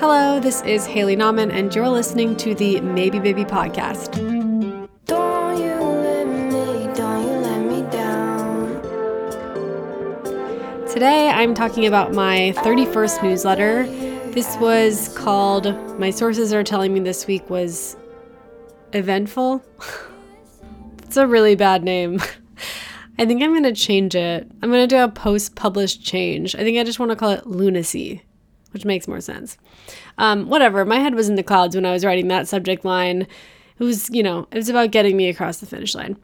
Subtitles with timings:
[0.00, 4.14] Hello, this is Haley Nahman, and you're listening to the Maybe Baby podcast.
[5.06, 8.80] Don't you let me, don't you let me down.
[10.86, 13.88] Today, I'm talking about my 31st newsletter.
[14.30, 17.96] This was called, my sources are telling me this week was
[18.92, 19.64] eventful.
[21.02, 22.22] it's a really bad name.
[23.18, 24.48] I think I'm going to change it.
[24.62, 26.54] I'm going to do a post published change.
[26.54, 28.22] I think I just want to call it lunacy,
[28.78, 29.58] which makes more sense.
[30.18, 30.84] Um, whatever.
[30.84, 33.22] My head was in the clouds when I was writing that subject line.
[33.78, 36.16] It was, you know, it was about getting me across the finish line.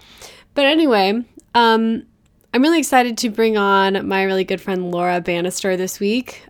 [0.54, 1.24] But anyway,
[1.56, 2.04] um,
[2.52, 6.46] I'm really excited to bring on my really good friend Laura Bannister this week.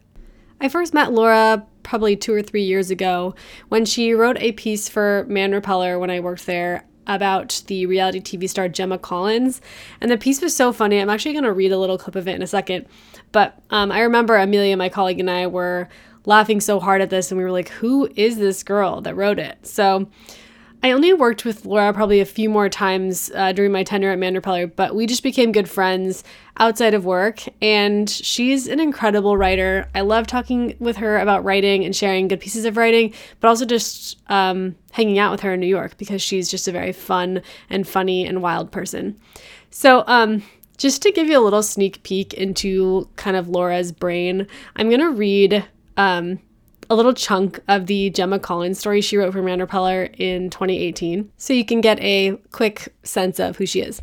[0.60, 3.34] I first met Laura probably two or three years ago
[3.70, 8.20] when she wrote a piece for Man Repeller when I worked there about the reality
[8.20, 9.60] TV star Gemma Collins.
[10.00, 11.00] And the piece was so funny.
[11.00, 12.86] I'm actually going to read a little clip of it in a second.
[13.32, 15.88] But um, I remember Amelia, my colleague, and I were
[16.26, 19.38] laughing so hard at this, and we were like, who is this girl that wrote
[19.38, 19.66] it?
[19.66, 20.08] So
[20.84, 24.18] I only worked with Laura probably a few more times uh, during my tenure at
[24.18, 26.22] Man Repeller, but we just became good friends
[26.58, 27.40] outside of work.
[27.62, 29.88] And she's an incredible writer.
[29.94, 33.64] I love talking with her about writing and sharing good pieces of writing, but also
[33.64, 37.40] just um, hanging out with her in New York because she's just a very fun
[37.70, 39.18] and funny and wild person.
[39.70, 40.42] So, um,
[40.76, 44.46] just to give you a little sneak peek into kind of Laura's brain,
[44.76, 45.64] I'm going to read
[45.96, 46.40] um,
[46.94, 51.28] a little chunk of the Gemma Collins story she wrote for Man Repeller in 2018,
[51.36, 54.00] so you can get a quick sense of who she is.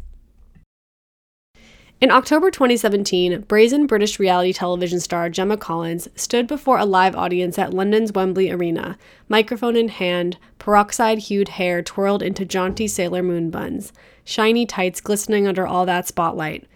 [2.01, 7.57] In October 2017, brazen British reality television star Gemma Collins stood before a live audience
[7.57, 8.97] at London's Wembley Arena,
[9.29, 13.93] microphone in hand, peroxide hued hair twirled into jaunty Sailor Moon buns,
[14.25, 16.67] shiny tights glistening under all that spotlight,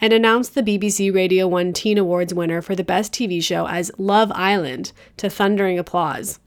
[0.00, 3.90] and announced the BBC Radio 1 Teen Awards winner for the Best TV Show as
[3.98, 6.38] Love Island to thundering applause.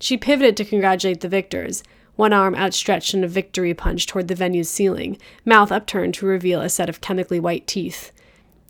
[0.00, 1.82] She pivoted to congratulate the victors,
[2.16, 6.60] one arm outstretched in a victory punch toward the venue's ceiling, mouth upturned to reveal
[6.60, 8.12] a set of chemically white teeth.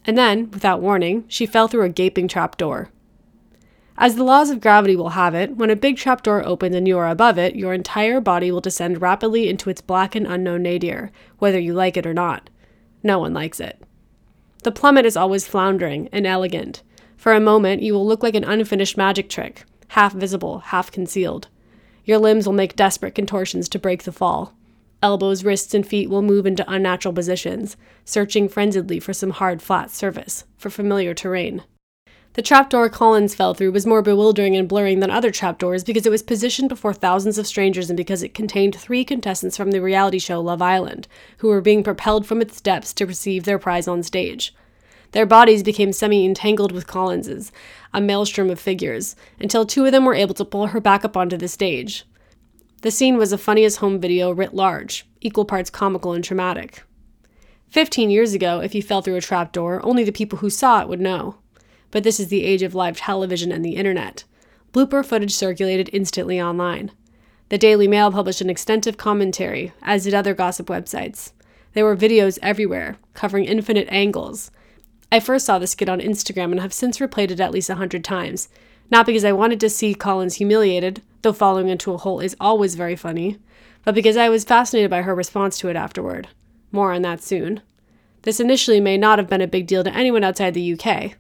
[0.06, 2.90] And then, without warning, she fell through a gaping trapdoor.
[3.96, 6.98] As the laws of gravity will have it, when a big trapdoor opens and you
[6.98, 11.12] are above it, your entire body will descend rapidly into its black and unknown nadir,
[11.38, 12.50] whether you like it or not.
[13.02, 13.80] No one likes it.
[14.64, 16.82] The plummet is always floundering, inelegant.
[17.18, 21.48] For a moment, you will look like an unfinished magic trick, half visible, half concealed.
[22.06, 24.54] Your limbs will make desperate contortions to break the fall.
[25.02, 27.76] Elbows, wrists, and feet will move into unnatural positions,
[28.06, 31.62] searching frenziedly for some hard, flat surface, for familiar terrain.
[32.34, 36.10] The trapdoor Collins fell through was more bewildering and blurring than other trapdoors because it
[36.10, 40.18] was positioned before thousands of strangers and because it contained three contestants from the reality
[40.18, 41.06] show Love Island,
[41.38, 44.52] who were being propelled from its depths to receive their prize on stage.
[45.12, 47.52] Their bodies became semi entangled with Collins's,
[47.92, 51.16] a maelstrom of figures, until two of them were able to pull her back up
[51.16, 52.04] onto the stage.
[52.82, 56.82] The scene was a funniest home video writ large, equal parts comical and traumatic.
[57.68, 60.88] Fifteen years ago, if you fell through a trapdoor, only the people who saw it
[60.88, 61.36] would know.
[61.94, 64.24] But this is the age of live television and the internet.
[64.74, 66.90] Blooper footage circulated instantly online.
[67.48, 71.32] The Daily Mail published an extensive commentary, as did other gossip websites.
[71.72, 74.50] There were videos everywhere, covering infinite angles,
[75.14, 77.76] I first saw the skit on Instagram and have since replayed it at least a
[77.76, 78.48] hundred times.
[78.90, 82.74] Not because I wanted to see Collins humiliated, though falling into a hole is always
[82.74, 83.38] very funny,
[83.84, 86.26] but because I was fascinated by her response to it afterward.
[86.72, 87.60] More on that soon.
[88.22, 91.12] This initially may not have been a big deal to anyone outside the UK,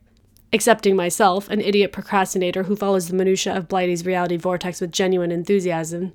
[0.54, 5.32] excepting myself, an idiot procrastinator who follows the minutiae of Blighty's reality vortex with genuine
[5.32, 6.12] enthusiasm.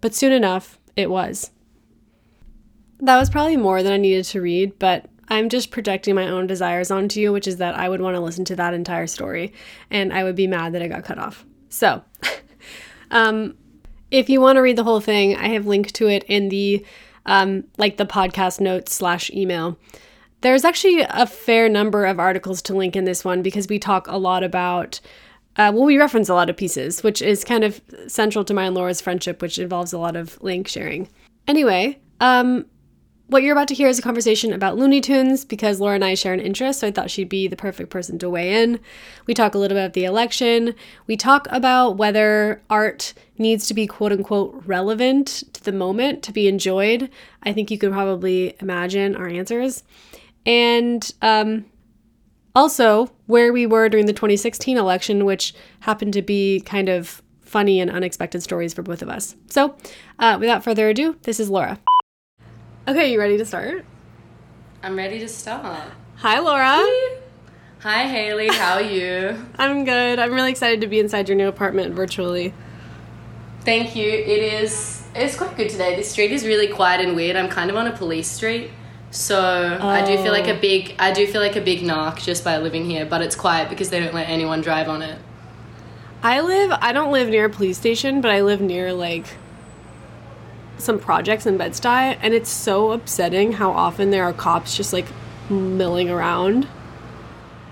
[0.00, 1.50] But soon enough, it was.
[3.00, 6.46] That was probably more than I needed to read, but I'm just projecting my own
[6.46, 9.52] desires onto you, which is that I would want to listen to that entire story
[9.90, 11.44] and I would be mad that I got cut off.
[11.68, 12.04] So,
[13.10, 13.56] um,
[14.12, 16.86] if you want to read the whole thing, I have linked to it in the
[17.26, 19.76] um, like the podcast notes slash email.
[20.42, 24.08] There's actually a fair number of articles to link in this one because we talk
[24.08, 25.00] a lot about,
[25.56, 28.64] uh, well, we reference a lot of pieces, which is kind of central to my
[28.64, 31.08] and Laura's friendship, which involves a lot of link sharing.
[31.46, 32.66] Anyway, um,
[33.28, 36.14] what you're about to hear is a conversation about Looney Tunes because Laura and I
[36.14, 38.80] share an interest, so I thought she'd be the perfect person to weigh in.
[39.26, 40.74] We talk a little bit about the election.
[41.06, 46.32] We talk about whether art needs to be quote unquote relevant to the moment to
[46.32, 47.08] be enjoyed.
[47.44, 49.84] I think you could probably imagine our answers.
[50.44, 51.64] And um,
[52.54, 57.80] also where we were during the 2016 election, which happened to be kind of funny
[57.80, 59.36] and unexpected stories for both of us.
[59.48, 59.76] So,
[60.18, 61.78] uh, without further ado, this is Laura.
[62.88, 63.84] Okay, you ready to start?
[64.82, 65.92] I'm ready to start.
[66.16, 66.84] Hi, Laura.
[67.80, 68.48] Hi, Haley.
[68.48, 69.44] How are you?
[69.58, 70.18] I'm good.
[70.18, 72.54] I'm really excited to be inside your new apartment virtually.
[73.60, 74.08] Thank you.
[74.08, 75.02] It is.
[75.14, 75.94] It's quite good today.
[75.94, 77.36] This street is really quiet and weird.
[77.36, 78.70] I'm kind of on a police street,
[79.12, 80.60] so I do feel like a Oh.
[80.60, 80.94] big.
[80.98, 83.04] I do feel like a big narc just by living here.
[83.06, 85.18] But it's quiet because they don't let anyone drive on it.
[86.24, 89.26] I live, I don't live near a police station, but I live near like
[90.78, 95.06] some projects in Bed-Stuy, and it's so upsetting how often there are cops just like
[95.48, 96.66] milling around.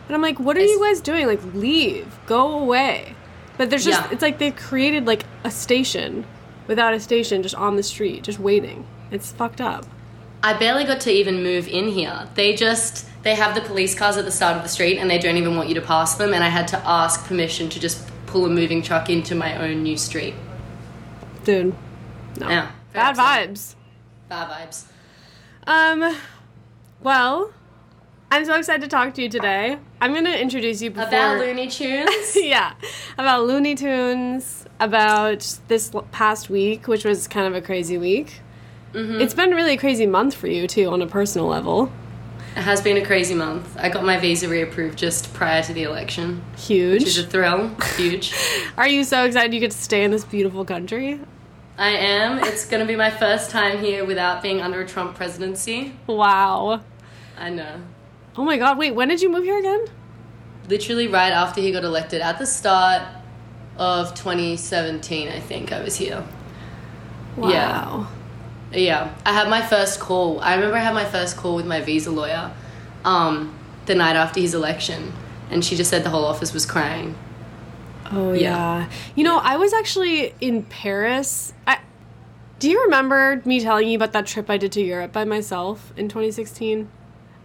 [0.06, 1.26] And I'm like, what are you guys doing?
[1.26, 3.14] Like, leave, go away.
[3.56, 4.08] But there's just, Yeah.
[4.12, 6.24] it's like they've created like a station
[6.66, 8.84] without a station just on the street, just waiting.
[9.10, 9.86] It's fucked up.
[10.42, 12.28] I barely got to even move in here.
[12.34, 15.18] They just they have the police cars at the start of the street and they
[15.18, 18.08] don't even want you to pass them and I had to ask permission to just
[18.26, 20.34] pull a moving truck into my own new street.
[21.44, 21.74] Dude,
[22.38, 22.48] no.
[22.48, 22.70] Yeah.
[22.92, 23.54] Bad upsetting.
[23.54, 23.74] vibes.
[24.28, 24.86] Bad vibes.
[25.66, 26.16] Um,
[27.02, 27.52] well,
[28.30, 29.78] I'm so excited to talk to you today.
[30.00, 31.08] I'm gonna introduce you before.
[31.08, 32.36] About Looney Tunes.
[32.36, 32.74] yeah,
[33.18, 38.40] about Looney Tunes, about this past week, which was kind of a crazy week.
[38.94, 39.20] Mm-hmm.
[39.20, 41.92] It's been really a crazy month for you too, on a personal level.
[42.56, 43.76] It has been a crazy month.
[43.78, 47.02] I got my visa reapproved just prior to the election, Huge.
[47.04, 47.30] which is a Huge.
[47.30, 47.68] thrill.
[47.96, 48.34] Huge.
[48.76, 51.20] Are you so excited you get to stay in this beautiful country?
[51.78, 52.42] I am.
[52.44, 55.94] It's going to be my first time here without being under a Trump presidency.
[56.08, 56.82] Wow.
[57.38, 57.80] I know.
[58.36, 58.76] Oh my God!
[58.78, 59.86] Wait, when did you move here again?
[60.68, 63.02] Literally right after he got elected, at the start
[63.76, 66.22] of 2017, I think I was here.
[67.36, 67.48] Wow.
[67.48, 68.06] Yeah,
[68.72, 70.40] I had my first call.
[70.40, 72.52] I remember I had my first call with my visa lawyer
[73.04, 73.56] um,
[73.86, 75.12] the night after his election,
[75.50, 77.16] and she just said the whole office was crying.
[78.12, 78.40] Oh Yeah.
[78.40, 78.90] yeah.
[79.14, 81.52] You know, I was actually in Paris.
[81.66, 81.78] I,
[82.58, 85.92] do you remember me telling you about that trip I did to Europe by myself
[85.96, 86.88] in 2016?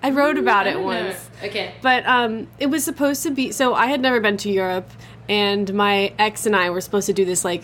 [0.04, 0.88] I wrote about I it don't know.
[1.06, 1.30] once.
[1.44, 1.74] Okay.
[1.82, 3.52] But um, it was supposed to be.
[3.52, 4.90] So I had never been to Europe,
[5.28, 7.64] and my ex and I were supposed to do this like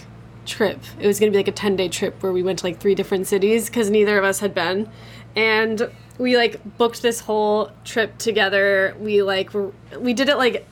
[0.52, 0.80] trip.
[1.00, 2.80] It was going to be like a ten day trip where we went to like
[2.80, 4.90] three different cities because neither of us had been,
[5.36, 8.96] and we like booked this whole trip together.
[9.00, 10.68] We like were, we did it like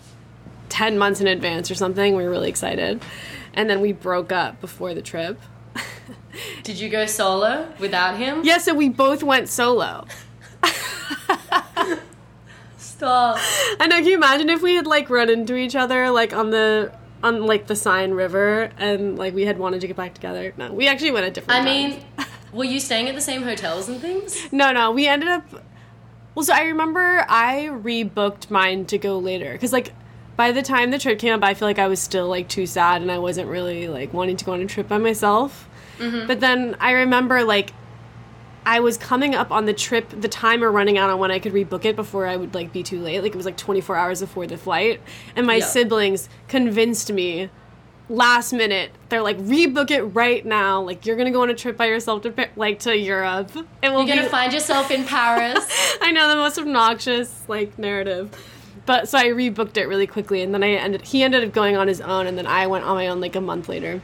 [0.68, 2.16] ten months in advance or something.
[2.16, 3.02] We were really excited,
[3.54, 5.40] and then we broke up before the trip.
[6.64, 8.44] Did you go solo without him?
[8.44, 10.06] Yeah, so we both went solo.
[12.78, 13.38] Stop.
[13.80, 13.96] I know.
[13.98, 16.92] Can you imagine if we had like run into each other like on the
[17.24, 20.54] on like the Seine River and like we had wanted to get back together?
[20.58, 21.62] No, we actually went at different.
[21.62, 21.96] I times.
[21.96, 24.52] mean, were you staying at the same hotels and things?
[24.52, 25.44] no, no, we ended up.
[26.36, 29.94] Well, so I remember I rebooked mine to go later because like
[30.36, 32.66] by the time the trip came up, I feel like I was still like too
[32.66, 35.68] sad and I wasn't really like wanting to go on a trip by myself.
[35.98, 36.28] Mm-hmm.
[36.28, 37.74] But then I remember like
[38.66, 41.54] I was coming up on the trip, the timer running out on when I could
[41.54, 43.22] rebook it before I would like be too late.
[43.22, 45.02] Like it was like 24 hours before the flight,
[45.36, 45.66] and my Yeah.
[45.66, 47.50] siblings convinced me
[48.10, 48.92] last minute.
[49.10, 50.82] They're like, rebook it right now.
[50.82, 53.52] Like you're gonna go on a trip by yourself to like to Europe.
[53.82, 54.30] It will You're gonna be.
[54.30, 55.98] find yourself in Paris.
[56.02, 58.30] I know the most obnoxious like narrative.
[58.86, 61.02] But so I rebooked it really quickly, and then I ended.
[61.04, 63.36] He ended up going on his own, and then I went on my own like
[63.36, 64.02] a month later.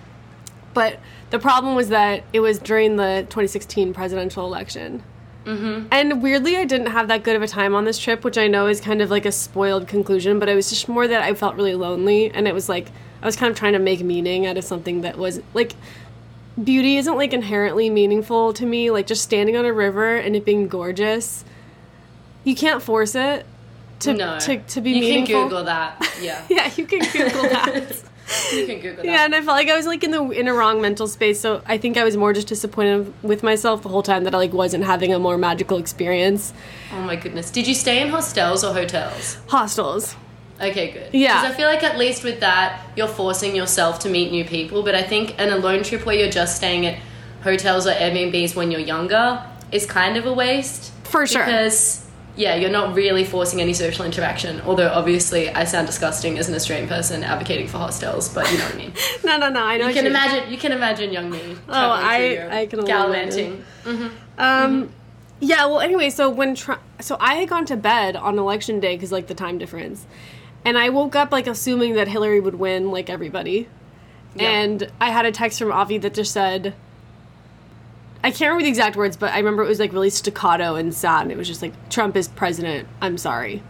[0.76, 1.00] But
[1.30, 5.04] the problem was that it was during the 2016 presidential election.
[5.46, 5.88] Mm-hmm.
[5.92, 8.48] And weirdly, I didn't have that good of a time on this trip, which I
[8.48, 11.34] know is kind of like a spoiled conclusion, but it was just more that I
[11.36, 12.32] felt really lonely.
[12.32, 12.92] And it was like,
[13.22, 15.74] I was kind of trying to make meaning out of something that was like,
[16.62, 18.90] beauty isn't like inherently meaningful to me.
[18.90, 21.46] Like just standing on a river and it being gorgeous,
[22.44, 23.46] you can't force it
[24.00, 24.40] to, no.
[24.40, 25.36] to, to be you meaningful.
[25.36, 26.12] You can Google that.
[26.22, 26.44] Yeah.
[26.50, 28.04] Yeah, you can Google that.
[28.54, 29.06] you can Google that.
[29.06, 31.40] Yeah, and I felt like I was like in the in a wrong mental space.
[31.40, 34.38] So I think I was more just disappointed with myself the whole time that I
[34.38, 36.54] like wasn't having a more magical experience.
[36.94, 37.52] Oh my goodness.
[37.52, 39.38] Did you stay in hostels or hotels?
[39.48, 40.16] Hostels.
[40.60, 41.14] Okay, good.
[41.14, 41.42] Yeah.
[41.42, 44.84] Because I feel like at least with that, you're forcing yourself to meet new people.
[44.84, 46.98] But I think an alone trip where you're just staying at
[47.44, 50.94] hotels or Airbnbs when you're younger is kind of a waste.
[51.04, 51.46] For sure.
[51.46, 52.05] Because,
[52.36, 54.62] yeah, you're not really forcing any social interaction.
[54.62, 58.66] Although, obviously, I sound disgusting as an Australian person advocating for hostels, but you know
[58.66, 58.94] what I mean.
[59.24, 59.64] No, no, no.
[59.64, 59.88] I know.
[59.88, 60.52] You can imagine.
[60.52, 61.42] You can imagine young me.
[61.68, 63.64] Oh, I- I can gallivanting.
[64.38, 64.90] Um,
[65.40, 65.66] yeah.
[65.66, 69.12] Well, anyway, so when Tr- so I had gone to bed on election day because
[69.12, 70.06] like the time difference,
[70.64, 73.68] and I woke up like assuming that Hillary would win, like everybody,
[74.36, 74.50] Yeah.
[74.50, 76.74] and I had a text from Avi that just said.
[78.26, 80.92] I can't remember the exact words, but I remember it was like really staccato and
[80.92, 82.88] sad, and it was just like Trump is president.
[83.00, 83.62] I'm sorry.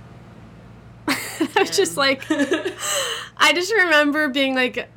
[1.08, 4.88] I was just like, I just remember being like,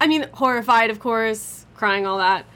[0.00, 2.46] I mean, horrified, of course, crying, all that.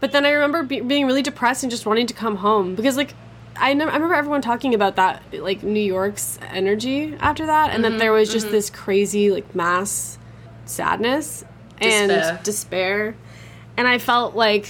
[0.00, 2.98] But then I remember be- being really depressed and just wanting to come home because,
[2.98, 3.14] like,
[3.56, 7.82] I, never, I remember everyone talking about that, like New York's energy after that, and
[7.82, 10.18] Mm-hmm, that there was just this crazy like mass
[10.66, 11.44] sadness
[11.78, 12.40] and Despair.
[12.42, 13.16] despair,
[13.78, 14.68] and I felt like,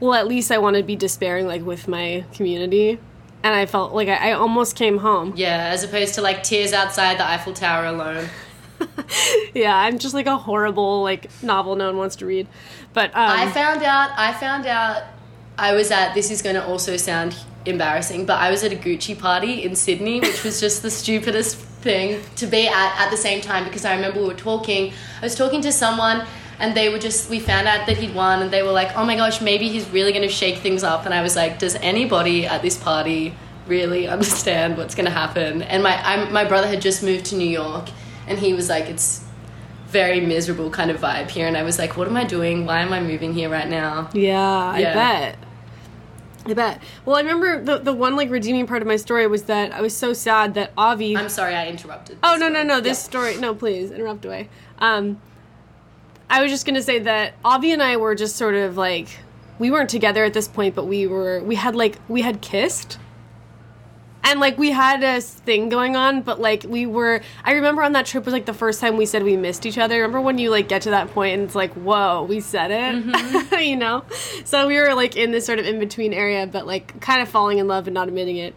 [0.00, 2.98] well, at least I want to be despairing like with my community,
[3.42, 5.34] and I felt like I, I almost came home.
[5.36, 8.28] Yeah, as opposed to like tears outside the Eiffel Tower alone.
[9.54, 12.46] Yeah, I'm just like a horrible like novel no one wants to read,
[12.92, 14.10] but um, I found out.
[14.16, 15.02] I found out.
[15.58, 16.14] I was at.
[16.14, 19.74] This is going to also sound embarrassing, but I was at a Gucci party in
[19.76, 23.84] Sydney, which was just the stupidest thing to be at at the same time because
[23.84, 24.92] I remember we were talking.
[25.20, 26.26] I was talking to someone.
[26.60, 29.04] And they were just, we found out that he'd won, and they were like, oh
[29.04, 31.06] my gosh, maybe he's really gonna shake things up.
[31.06, 33.34] And I was like, does anybody at this party
[33.66, 35.62] really understand what's gonna happen?
[35.62, 37.88] And my, I'm, my brother had just moved to New York,
[38.28, 39.24] and he was like, it's
[39.88, 41.48] very miserable kind of vibe here.
[41.48, 42.66] And I was like, what am I doing?
[42.66, 44.10] Why am I moving here right now?
[44.12, 45.38] Yeah, I bet.
[46.46, 46.82] I bet.
[47.04, 49.80] Well, I remember the the one like redeeming part of my story was that I
[49.80, 51.16] was so sad that Avi.
[51.16, 52.18] I'm sorry I interrupted.
[52.22, 52.80] oh no no no!
[52.80, 53.08] This Yeah.
[53.10, 53.36] story.
[53.38, 54.48] No, please interrupt away.
[54.78, 55.20] Um,
[56.30, 59.18] I was just gonna say that Avi and I were just sort of like
[59.60, 61.42] we weren't together at this point, but we were.
[61.44, 62.98] We had like we had kissed.
[64.22, 67.20] And like we had a thing going on, but like we were.
[67.44, 69.76] I remember on that trip was like the first time we said we missed each
[69.76, 69.96] other.
[69.96, 73.04] Remember when you like get to that point and it's like, whoa, we said it,
[73.04, 73.54] mm-hmm.
[73.60, 74.04] you know?
[74.44, 77.28] So we were like in this sort of in between area, but like kind of
[77.28, 78.54] falling in love and not admitting it.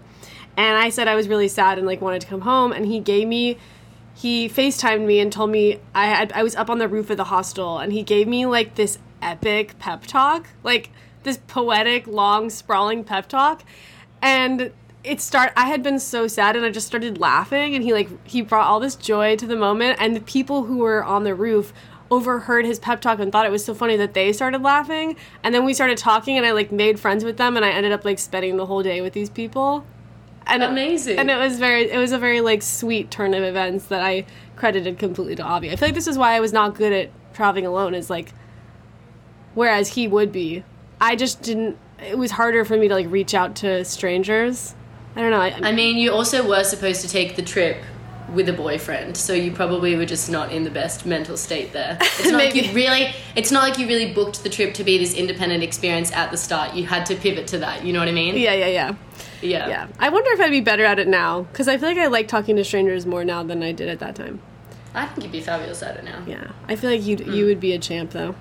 [0.56, 3.00] And I said I was really sad and like wanted to come home, and he
[3.00, 3.58] gave me.
[4.24, 7.18] He FaceTimed me and told me I had I was up on the roof of
[7.18, 10.92] the hostel, and he gave me like this epic pep talk, like
[11.24, 13.64] this poetic, long, sprawling pep talk,
[14.22, 14.72] and
[15.04, 18.08] it start I had been so sad and I just started laughing and he like
[18.26, 21.36] he brought all this joy to the moment and the people who were on the
[21.36, 21.74] roof
[22.10, 25.54] overheard his pep talk and thought it was so funny that they started laughing and
[25.54, 28.06] then we started talking and I like made friends with them and I ended up
[28.06, 29.86] like spending the whole day with these people.
[30.46, 31.20] And Amazing.
[31.20, 34.26] And it was very it was a very like sweet turn of events that I
[34.56, 35.72] credited completely to Avi.
[35.72, 38.34] I feel like this is why I was not good at traveling alone is like
[39.54, 40.64] whereas he would be.
[41.00, 44.76] I just didn't it was harder for me to like reach out to strangers.
[45.16, 45.40] I don't know.
[45.40, 47.78] I, I mean, you also were supposed to take the trip
[48.34, 51.98] with a boyfriend, so you probably were just not in the best mental state there.
[52.20, 53.14] It's not like you really.
[53.36, 56.38] It's not like you really booked the trip to be this independent experience at the
[56.38, 56.74] start.
[56.74, 57.84] You had to pivot to that.
[57.86, 58.36] You know what I mean?
[58.38, 58.96] yeah, yeah, yeah.
[59.42, 59.68] Yeah.
[59.68, 59.88] Yeah.
[60.00, 62.28] I wonder if I'd be better at it now because I feel like I like
[62.30, 64.40] talking to strangers more now than I did at that time.
[64.94, 66.24] I think you'd be fabulous at it now.
[66.26, 66.52] Yeah.
[66.70, 68.36] I feel like you would you would be a champ though.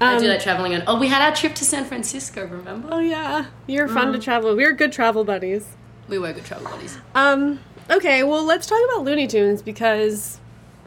[0.00, 0.82] I Um, do like traveling on.
[0.86, 2.46] Oh, we had our trip to San Francisco.
[2.46, 2.88] Remember?
[2.92, 4.54] Oh yeah, you're fun to travel.
[4.54, 5.66] We were good travel buddies.
[6.08, 6.98] We were good travel buddies.
[7.14, 10.38] Um, okay, well, let's talk about Looney Tunes because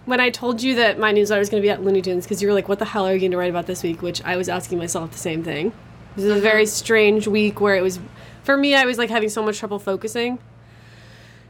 [0.05, 2.41] when I told you that my newsletter was going to be at Looney Tunes, because
[2.41, 4.01] you were like, what the hell are you going to write about this week?
[4.01, 5.71] Which I was asking myself the same thing.
[6.15, 7.99] This is a very strange week where it was,
[8.43, 10.39] for me, I was like having so much trouble focusing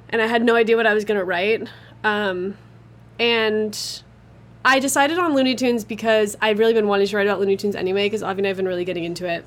[0.10, 1.68] and I had no idea what I was going to write.
[2.04, 2.58] Um,
[3.18, 4.04] and
[4.64, 7.76] I decided on Looney Tunes because I'd really been wanting to write about Looney Tunes
[7.76, 9.46] anyway, because Avi and I have been really getting into it.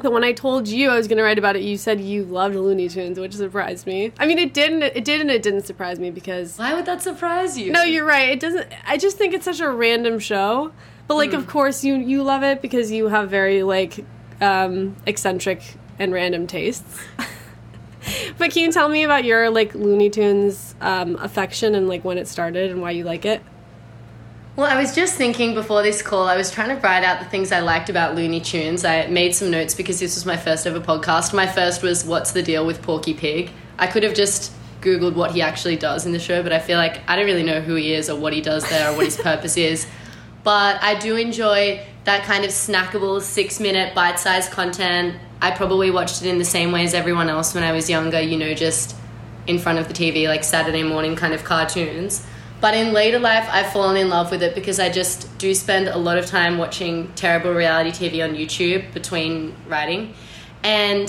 [0.00, 2.24] But when I told you I was going to write about it, you said you
[2.24, 4.12] loved Looney Tunes, which surprised me.
[4.18, 4.82] I mean, it didn't.
[4.82, 7.70] It did, and it didn't surprise me because Why would that surprise you?
[7.70, 8.28] no, you're right.
[8.30, 8.66] It doesn't.
[8.86, 10.72] I just think it's such a random show.
[11.06, 14.04] But like, of course, you you love it because you have very like
[14.40, 15.62] um, eccentric
[15.98, 16.98] and random tastes.
[18.38, 22.18] but can you tell me about your like Looney Tunes um, affection and like when
[22.18, 23.42] it started and why you like it?
[24.56, 27.24] Well, I was just thinking before this call, I was trying to write out the
[27.24, 28.84] things I liked about Looney Tunes.
[28.84, 31.34] I made some notes because this was my first ever podcast.
[31.34, 33.50] My first was What's the Deal with Porky Pig?
[33.80, 36.78] I could have just Googled what he actually does in the show, but I feel
[36.78, 39.06] like I don't really know who he is or what he does there or what
[39.06, 39.88] his purpose is.
[40.44, 45.16] But I do enjoy that kind of snackable, six minute, bite sized content.
[45.42, 48.20] I probably watched it in the same way as everyone else when I was younger,
[48.20, 48.94] you know, just
[49.48, 52.24] in front of the TV, like Saturday morning kind of cartoons.
[52.64, 55.86] But in later life, I've fallen in love with it because I just do spend
[55.86, 60.14] a lot of time watching terrible reality TV on YouTube between writing.
[60.62, 61.06] And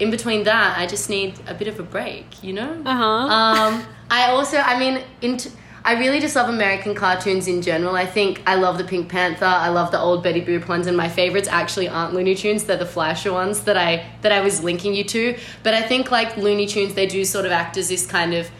[0.00, 2.82] in between that, I just need a bit of a break, you know?
[2.84, 3.04] Uh huh.
[3.04, 5.44] Um, I also, I mean,
[5.84, 7.94] I really just love American cartoons in general.
[7.94, 9.44] I think I love the Pink Panther.
[9.44, 12.64] I love the old Betty Boop ones, and my favorites actually aren't Looney Tunes.
[12.64, 15.38] They're the Fleischer ones that I that I was linking you to.
[15.62, 18.50] But I think like Looney Tunes, they do sort of act as this kind of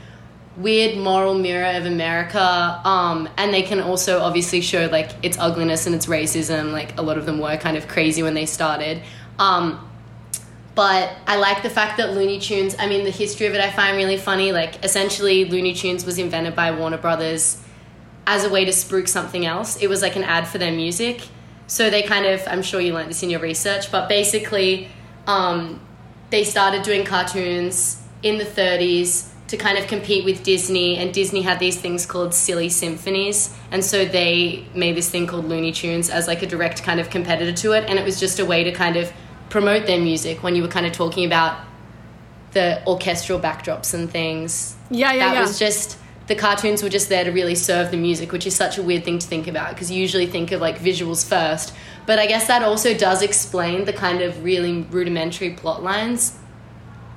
[0.57, 2.81] weird moral mirror of America.
[2.85, 6.73] Um, and they can also obviously show like its ugliness and its racism.
[6.73, 9.03] Like a lot of them were kind of crazy when they started.
[9.39, 9.83] Um,
[10.75, 13.71] but I like the fact that Looney Tunes, I mean, the history of it I
[13.71, 14.53] find really funny.
[14.53, 17.63] Like, essentially, Looney Tunes was invented by Warner Brothers
[18.27, 19.77] as a way to spruik something else.
[19.81, 21.29] It was like an ad for their music.
[21.67, 24.89] So they kind of, I'm sure you learned this in your research, but basically,
[25.27, 25.81] um,
[26.29, 31.43] they started doing cartoons in the 30s to kind of compete with Disney, and Disney
[31.43, 36.11] had these things called silly symphonies, and so they made this thing called Looney Tunes
[36.11, 38.65] as like a direct kind of competitor to it, and it was just a way
[38.65, 39.13] to kind of
[39.49, 41.59] promote their music when you were kind of talking about
[42.53, 44.77] the orchestral backdrops and things.
[44.91, 45.41] Yeah, yeah, that yeah.
[45.43, 48.79] was just the cartoons were just there to really serve the music, which is such
[48.79, 51.73] a weird thing to think about because you usually think of like visuals first.
[52.05, 56.37] But I guess that also does explain the kind of really rudimentary plot lines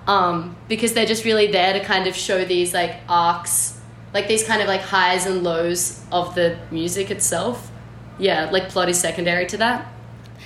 [0.07, 3.79] um, because they're just really there to kind of show these like arcs,
[4.13, 7.71] like these kind of like highs and lows of the music itself.
[8.17, 9.91] Yeah, like plot is secondary to that.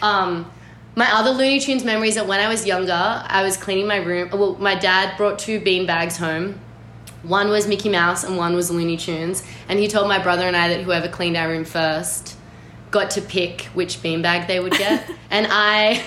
[0.01, 0.51] Um,
[0.95, 4.29] my other Looney Tunes memories are when I was younger, I was cleaning my room.
[4.31, 6.59] Well, my dad brought two bean bags home.
[7.23, 9.43] One was Mickey Mouse and one was Looney Tunes.
[9.69, 12.35] And he told my brother and I that whoever cleaned our room first
[12.91, 15.09] got to pick which beanbag they would get.
[15.31, 16.03] and I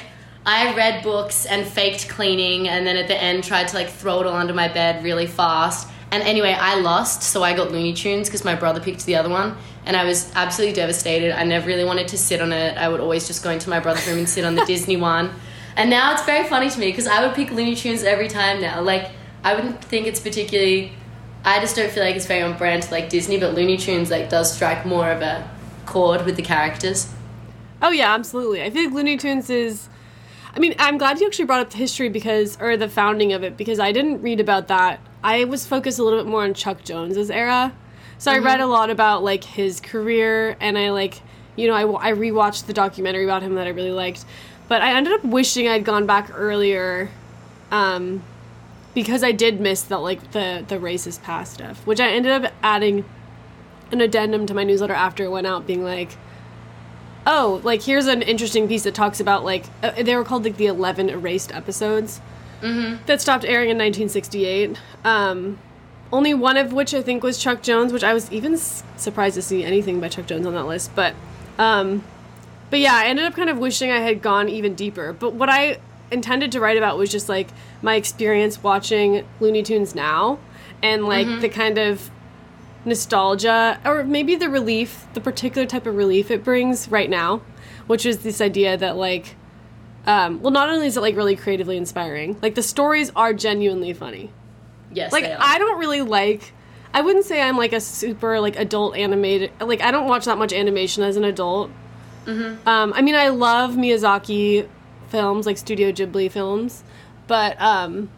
[0.47, 4.21] I read books and faked cleaning and then at the end tried to like throw
[4.21, 5.88] it all under my bed really fast.
[6.12, 9.29] And anyway, I lost, so I got Looney Tunes because my brother picked the other
[9.29, 9.57] one.
[9.85, 11.37] And I was absolutely devastated.
[11.37, 12.79] I never really wanted to sit on it.
[12.79, 15.31] I would always just go into my brother's room and sit on the Disney one.
[15.75, 18.61] And now it's very funny to me because I would pick Looney Tunes every time
[18.61, 18.81] now.
[18.81, 19.11] Like,
[19.43, 20.93] I wouldn't think it's particularly.
[21.45, 24.11] I just don't feel like it's very on brand to like Disney, but Looney Tunes
[24.11, 25.49] like does strike more of a
[25.87, 27.12] chord with the characters.
[27.83, 28.62] Oh yeah, absolutely.
[28.62, 29.88] I think Looney Tunes is.
[30.57, 33.45] I mean, I'm glad you actually brought up the history because, or the founding of
[33.45, 35.01] it, because I didn't read about that.
[35.23, 37.75] I was focused a little bit more on Chuck Jones's era,
[38.17, 41.21] so I read a lot about like his career, and I like,
[41.57, 44.25] you know, I I rewatched the documentary about him that I really liked,
[44.67, 47.11] but I ended up wishing I'd gone back earlier,
[47.71, 48.23] um,
[48.95, 52.53] because I did miss the like the the racist past stuff, which I ended up
[52.63, 53.05] adding
[53.93, 56.17] an addendum to my newsletter after it went out, being like
[57.26, 60.56] oh, like here's an interesting piece that talks about like uh, they were called like
[60.56, 62.21] the eleven erased episodes
[63.06, 64.78] that stopped airing in 1968.
[65.04, 65.59] Um,
[66.12, 69.35] only one of which I think was Chuck Jones, which I was even s- surprised
[69.35, 70.90] to see anything by Chuck Jones on that list.
[70.95, 71.14] But,
[71.59, 72.02] um,
[72.71, 75.12] but yeah, I ended up kind of wishing I had gone even deeper.
[75.12, 75.79] But what I
[76.11, 77.48] intended to write about was just like
[77.83, 80.38] my experience watching Looney Tunes now,
[80.83, 82.11] and like the kind of
[82.87, 87.42] nostalgia or maybe the relief the particular type of relief it brings right now
[87.87, 89.35] which is this idea that like
[90.07, 93.92] um, well not only is it like really creatively inspiring like the stories are genuinely
[93.92, 94.31] funny.
[94.92, 96.53] Yes, like i don't really like
[96.94, 100.38] i wouldn't say i'm like a super like adult animated like i don't watch that
[100.38, 101.70] much animation as an adult.
[102.25, 102.66] Mm-hmm.
[102.68, 104.68] um, i mean i love miyazaki
[105.09, 106.83] films like studio ghibli films
[107.27, 108.09] but um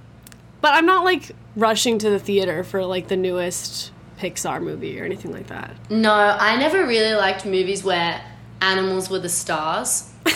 [0.61, 5.05] but i'm not like rushing to the theater for like the newest pixar movie or
[5.05, 8.21] anything like that No, I never really liked movies where
[8.61, 10.11] animals were the stars.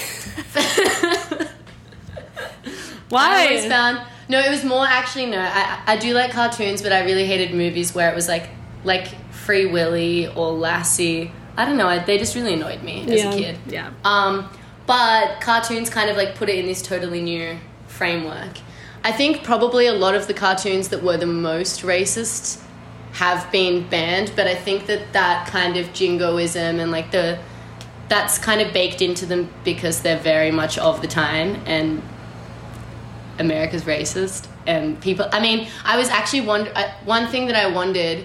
[3.14, 5.38] I always why found no, it was more actually no.
[5.38, 8.48] I I do like cartoons, but I really hated movies where it was like
[8.84, 11.32] like Free Willy or Lassie.
[11.56, 11.86] I don't know.
[11.86, 13.30] I, they just really annoyed me as yeah.
[13.30, 13.58] a kid.
[13.66, 14.48] yeah Um,
[14.86, 18.58] but cartoons kind of like put it in this totally new framework.
[19.04, 22.62] I think probably a lot of the cartoons that were the most racist
[23.12, 27.38] have been banned, but I think that that kind of jingoism and like the
[28.08, 32.02] that's kind of baked into them because they're very much of the time and
[33.38, 35.26] America's racist and people.
[35.32, 36.72] I mean, I was actually wonder
[37.04, 38.24] one thing that I wondered.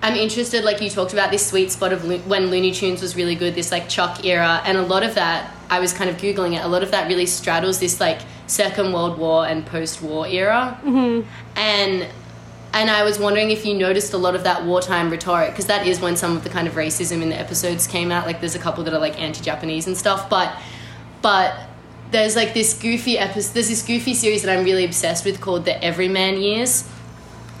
[0.00, 3.16] I'm interested, like you talked about this sweet spot of Lo- when Looney Tunes was
[3.16, 6.16] really good, this like Chuck era, and a lot of that I was kind of
[6.16, 6.64] googling it.
[6.64, 11.28] A lot of that really straddles this like Second World War and post-war era, mm-hmm.
[11.58, 12.06] and
[12.72, 15.86] and I was wondering if you noticed a lot of that wartime rhetoric because that
[15.86, 18.26] is when some of the kind of racism in the episodes came out.
[18.26, 20.54] Like there's a couple that are like anti-Japanese and stuff, but
[21.22, 21.68] but
[22.10, 23.54] there's like this goofy episode.
[23.54, 26.86] There's this goofy series that I'm really obsessed with called the Everyman Years,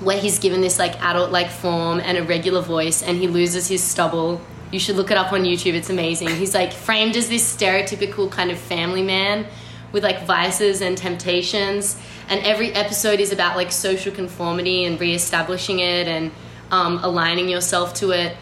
[0.00, 3.82] where he's given this like adult-like form and a regular voice, and he loses his
[3.82, 4.40] stubble.
[4.70, 5.74] You should look it up on YouTube.
[5.74, 6.28] It's amazing.
[6.28, 9.46] He's like framed as this stereotypical kind of family man
[9.92, 15.80] with like vices and temptations, and every episode is about like social conformity and reestablishing
[15.80, 16.30] it and
[16.70, 18.36] um, aligning yourself to it.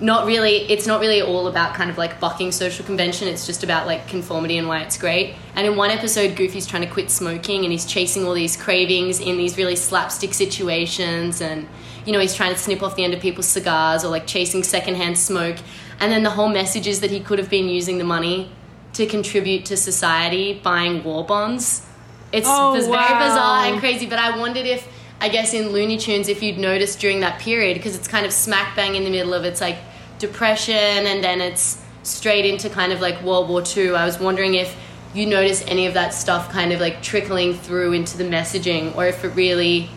[0.00, 3.28] Not really it's not really all about kind of like bucking social convention.
[3.28, 5.34] It's just about like conformity and why it's great.
[5.54, 9.20] And in one episode goofy's trying to quit smoking and he's chasing all these cravings
[9.20, 11.68] in these really slapstick situations and
[12.04, 14.62] you know he's trying to snip off the end of people's cigars or like chasing
[14.62, 15.56] secondhand smoke.
[15.98, 18.52] And then the whole message is that he could have been using the money
[18.92, 21.85] to contribute to society buying war bonds
[22.32, 23.18] it's, Oh, very wow.
[23.28, 24.86] bizarre and crazy but i wondered if
[25.18, 28.32] I guess in Looney Tunes, if you'd noticed during that period, because it's kind of
[28.34, 29.78] smack bang in the middle of its like
[30.18, 33.94] depression and then it's straight into kind of like World War II.
[33.94, 34.76] I was wondering if
[35.14, 39.06] you notice any of that stuff kind of like trickling through into the messaging or
[39.06, 39.88] if it really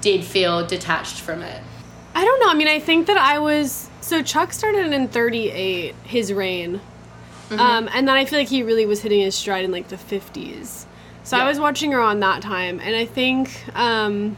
[0.00, 1.62] did feel detached from it.
[2.14, 2.48] I don't know.
[2.50, 6.80] I mean, I think that I was so Chuck started in 38 his reign.
[7.50, 9.96] Um, and then I feel like he really was hitting his stride in like the
[9.96, 10.86] 50s.
[11.30, 14.36] So I was watching her on that time and I think um,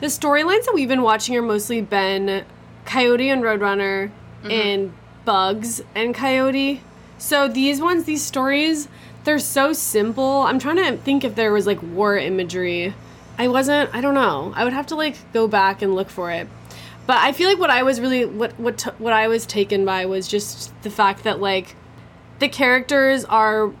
[0.00, 2.44] the storylines that we've been watching are mostly been
[2.84, 4.10] Coyote and Roadrunner
[4.42, 4.92] and
[5.24, 6.80] Bugs and Coyote.
[7.18, 8.88] So these ones, these stories,
[9.22, 10.42] they're so simple.
[10.42, 12.94] I'm trying to think if there was like war imagery.
[13.38, 13.94] I wasn't.
[13.94, 14.52] I don't know.
[14.56, 16.48] I would have to like go back and look for it.
[17.06, 19.84] But I feel like what I was really what what t- what I was taken
[19.84, 21.76] by was just the fact that like
[22.40, 23.72] the characters are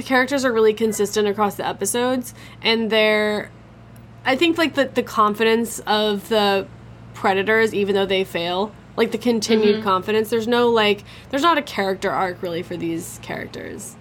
[0.00, 2.32] the characters are really consistent across the episodes
[2.62, 3.50] and they're
[4.24, 6.66] I think like the the confidence of the
[7.12, 9.84] predators even though they fail like the continued mm-hmm.
[9.84, 13.96] confidence there's no like there's not a character arc really for these characters.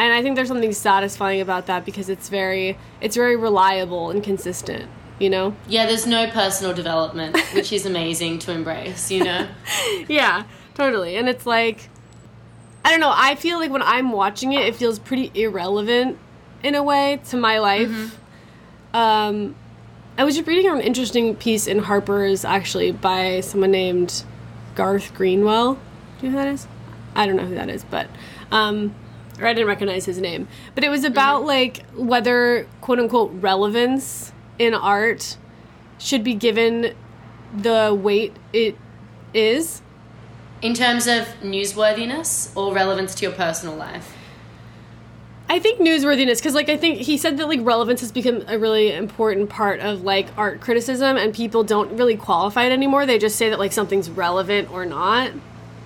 [0.00, 4.24] And i think there's something satisfying about that because it's very it's very reliable and
[4.24, 5.54] consistent you know?
[5.68, 9.46] Yeah, there's no personal development, which is amazing to embrace, you know?
[10.08, 11.16] yeah totally.
[11.16, 11.90] And it's like
[12.84, 16.18] i don't know i feel like when i'm watching it it feels pretty irrelevant
[16.62, 18.18] in a way to my life.
[18.94, 19.54] Um
[20.18, 24.24] i was just reading an interesting piece in harper's actually by someone named
[24.74, 25.74] garth greenwell.
[26.20, 26.66] Do you know who that is?
[27.14, 28.08] I don't know who that is but
[28.50, 28.94] um
[29.40, 30.46] or i didn't recognize his name.
[30.74, 35.36] But it was about like whether quote unquote relevance in art
[35.98, 36.94] should be given
[37.56, 38.76] the weight it
[39.34, 39.82] is
[40.62, 44.16] In terms of newsworthiness or relevance to your personal life.
[45.52, 48.58] I think newsworthiness because like I think he said that like relevance has become a
[48.58, 53.04] really important part of like art criticism and people don't really qualify it anymore.
[53.04, 55.32] They just say that like something's relevant or not.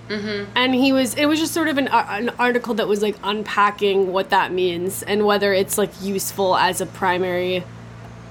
[0.07, 0.51] Mm-hmm.
[0.55, 4.13] And he was it was just sort of an, an article that was like unpacking
[4.13, 7.65] what that means and whether it's like useful as a primary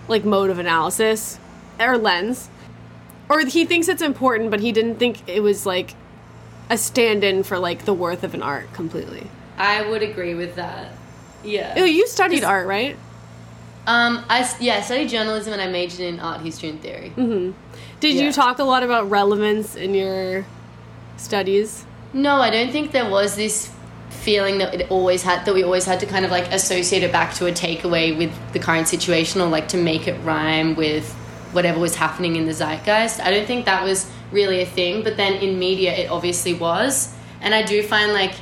[0.09, 1.38] like mode of analysis
[1.78, 2.48] or lens.
[3.28, 5.94] Or he thinks it's important, but he didn't think it was like
[6.70, 9.29] a stand-in for like the worth of an art completely.
[9.59, 10.92] I would agree with that.
[11.44, 11.74] Yeah.
[11.76, 12.96] Oh, you studied art, right?
[13.87, 17.12] Um, I yeah, I studied journalism and I majored in art history and theory.
[18.00, 18.22] Did Yeah.
[18.24, 20.44] you talk a lot about relevance in your
[21.16, 21.85] studies?
[22.12, 23.70] No, I don't think there was this
[24.11, 27.12] feeling that it always had that we always had to kind of like associate it
[27.12, 31.12] back to a takeaway with the current situation or like to make it rhyme with
[31.52, 33.20] whatever was happening in the zeitgeist.
[33.20, 37.15] I don't think that was really a thing, but then in media it obviously was.
[37.41, 38.35] And I do find like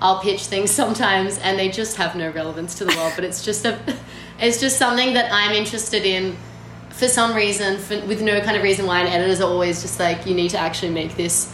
[0.00, 3.44] I'll pitch things sometimes and they just have no relevance to the world, but it's
[3.44, 3.78] just a
[4.40, 6.36] it's just something that I'm interested in
[6.90, 10.00] for some reason for, with no kind of reason why and editors are always just
[10.00, 11.52] like you need to actually make this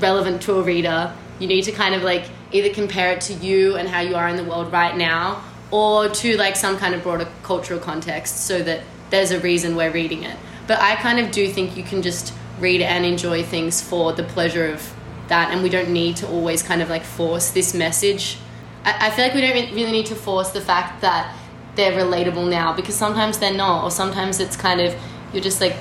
[0.00, 1.14] relevant to a reader.
[1.38, 4.28] You need to kind of like either compare it to you and how you are
[4.28, 8.62] in the world right now or to like some kind of broader cultural context so
[8.62, 10.36] that there's a reason we're reading it.
[10.66, 12.32] But I kind of do think you can just
[12.64, 14.80] read and enjoy things for the pleasure of
[15.28, 18.38] that and we don't need to always kind of like force this message.
[18.84, 21.34] I, I feel like we don't really need to force the fact that
[21.76, 24.94] they're relatable now because sometimes they're not or sometimes it's kind of
[25.32, 25.76] you're just like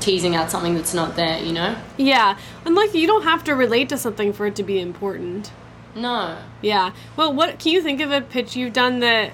[0.00, 1.76] teasing out something that's not there, you know?
[1.96, 5.52] Yeah, and like you don't have to relate to something for it to be important.
[5.94, 6.38] No.
[6.62, 6.92] Yeah.
[7.16, 9.32] Well, what can you think of a pitch you've done that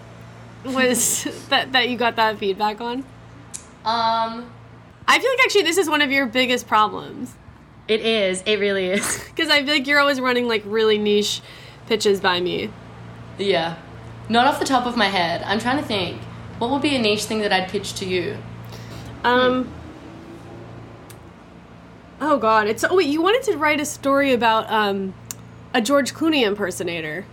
[0.64, 3.04] was that that you got that feedback on?
[3.84, 4.50] Um,
[5.08, 7.34] I feel like actually this is one of your biggest problems
[7.88, 8.42] it is.
[8.46, 9.24] It really is.
[9.28, 11.40] because I feel like you're always running like really niche
[11.86, 12.70] pitches by me.
[13.38, 13.76] yeah.
[14.28, 15.42] Not off the top of my head.
[15.44, 16.20] I'm trying to think.
[16.58, 18.36] What would be a niche thing that I'd pitch to you?
[19.22, 19.72] Um.
[22.20, 22.66] Oh God!
[22.66, 25.14] It's oh wait, you wanted to write a story about um
[25.72, 27.24] a George Clooney impersonator.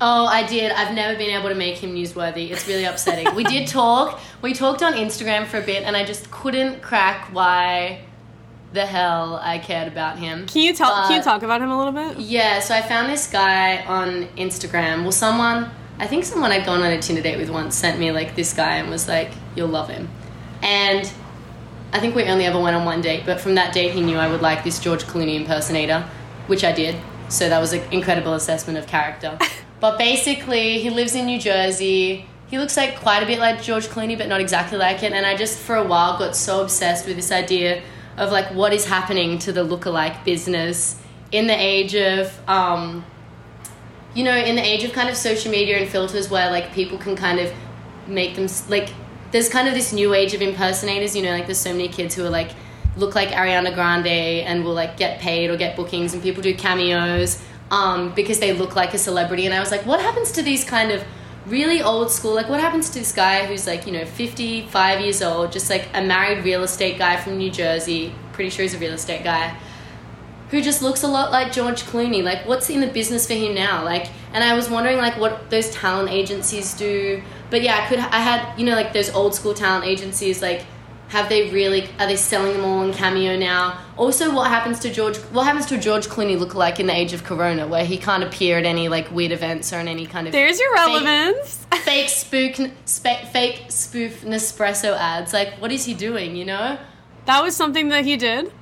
[0.00, 0.72] Oh, I did.
[0.72, 2.50] I've never been able to make him newsworthy.
[2.50, 3.34] It's really upsetting.
[3.34, 4.18] we did talk.
[4.40, 8.00] We talked on Instagram for a bit, and I just couldn't crack why
[8.72, 10.46] the hell I cared about him.
[10.46, 10.90] Can you tell?
[11.06, 12.18] can you talk about him a little bit?
[12.18, 15.02] Yeah, so I found this guy on Instagram.
[15.02, 18.10] Well, someone, I think someone I'd gone on a Tinder date with once sent me
[18.12, 20.08] like this guy and was like, "You'll love him,"
[20.62, 21.10] and
[21.92, 23.24] I think we only ever went on one date.
[23.26, 26.08] But from that date, he knew I would like this George Clooney impersonator,
[26.46, 26.96] which I did.
[27.28, 29.36] So that was an incredible assessment of character.
[29.80, 32.26] but basically, he lives in New Jersey.
[32.48, 35.12] He looks like quite a bit like George Clooney, but not exactly like it.
[35.12, 37.82] And I just, for a while, got so obsessed with this idea
[38.16, 41.00] of like what is happening to the lookalike business
[41.32, 43.04] in the age of um,
[44.14, 46.98] you know in the age of kind of social media and filters where like people
[46.98, 47.52] can kind of
[48.06, 48.90] make them like
[49.30, 52.14] there's kind of this new age of impersonators you know like there's so many kids
[52.14, 52.50] who are like
[52.96, 56.54] look like ariana grande and will like get paid or get bookings and people do
[56.54, 57.40] cameos
[57.70, 59.46] um, because they look like a celebrity.
[59.46, 61.04] And I was like, what happens to these kind of
[61.46, 62.34] really old school?
[62.34, 65.88] Like, what happens to this guy who's like, you know, 55 years old, just like
[65.94, 68.14] a married real estate guy from New Jersey?
[68.32, 69.56] Pretty sure he's a real estate guy
[70.50, 72.22] who just looks a lot like George Clooney.
[72.22, 73.84] Like, what's in the business for him now?
[73.84, 77.22] Like, and I was wondering like what those talent agencies do.
[77.50, 77.98] But yeah, I could.
[77.98, 80.42] I had you know like those old school talent agencies.
[80.42, 80.66] Like,
[81.10, 81.88] have they really?
[81.98, 83.78] Are they selling them all on Cameo now?
[83.96, 85.16] Also, what happens to George?
[85.34, 88.22] What happens to George Clooney look like in the age of Corona, where he can't
[88.22, 91.66] appear at any like weird events or in any kind of There's your fake- relevance.
[91.84, 95.32] fake spook, spe- fake spoof Nespresso ads.
[95.32, 96.36] Like, what is he doing?
[96.36, 96.78] You know?
[97.26, 98.52] That was something that he did.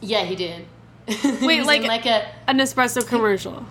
[0.00, 0.66] Yeah, he did.
[1.08, 3.64] Wait, He like- like a An espresso commercial.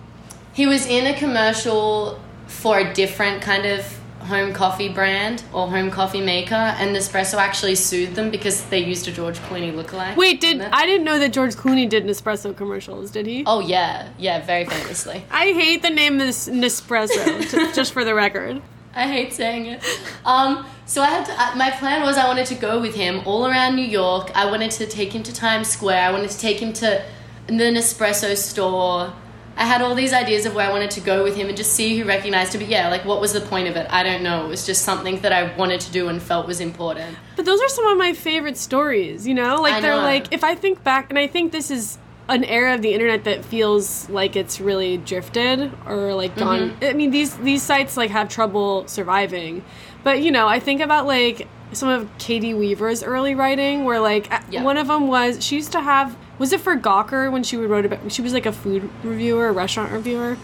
[0.52, 3.84] He was in a commercial for a different kind of
[4.24, 9.06] home coffee brand or home coffee maker, and Nespresso actually sued them because they used
[9.08, 10.16] a George Clooney lookalike.
[10.16, 10.60] Wait, did.
[10.60, 13.10] I didn't know that George Clooney did Nespresso commercials?
[13.10, 13.44] Did he?
[13.46, 15.24] Oh yeah, yeah, very famously.
[15.30, 17.74] I hate the name Nes- Nespresso.
[17.74, 18.62] just for the record.
[18.96, 19.82] I hate saying it.
[20.24, 23.22] Um, so I had to, uh, my plan was I wanted to go with him
[23.26, 24.30] all around New York.
[24.36, 26.00] I wanted to take him to Times Square.
[26.00, 27.04] I wanted to take him to
[27.48, 29.12] the Nespresso store.
[29.56, 31.72] I had all these ideas of where I wanted to go with him and just
[31.74, 32.60] see who recognized him.
[32.60, 33.86] But yeah, like what was the point of it?
[33.90, 34.44] I don't know.
[34.46, 37.16] It was just something that I wanted to do and felt was important.
[37.36, 39.60] But those are some of my favorite stories, you know?
[39.60, 40.02] Like I they're know.
[40.02, 43.24] like if I think back and I think this is an era of the internet
[43.24, 46.84] that feels like it's really drifted or like gone Mm-hmm.
[46.84, 49.62] I mean these these sites like have trouble surviving.
[50.02, 54.32] But you know, I think about like some of Caity Weaver's early writing where like
[54.50, 54.62] Yeah.
[54.62, 57.84] one of them was she used to have was it for Gawker when she wrote
[57.84, 60.36] about she was like a food reviewer, a restaurant reviewer?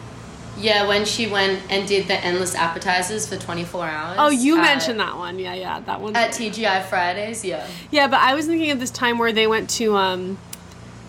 [0.59, 4.17] Yeah, when she went and did the endless appetizers for 24 hours.
[4.21, 5.39] Oh, you at- mentioned that one.
[5.39, 6.15] Yeah, yeah, that one.
[6.17, 7.67] At TGI Fridays, yeah.
[7.91, 10.39] Yeah, but I was thinking of this time where they went to um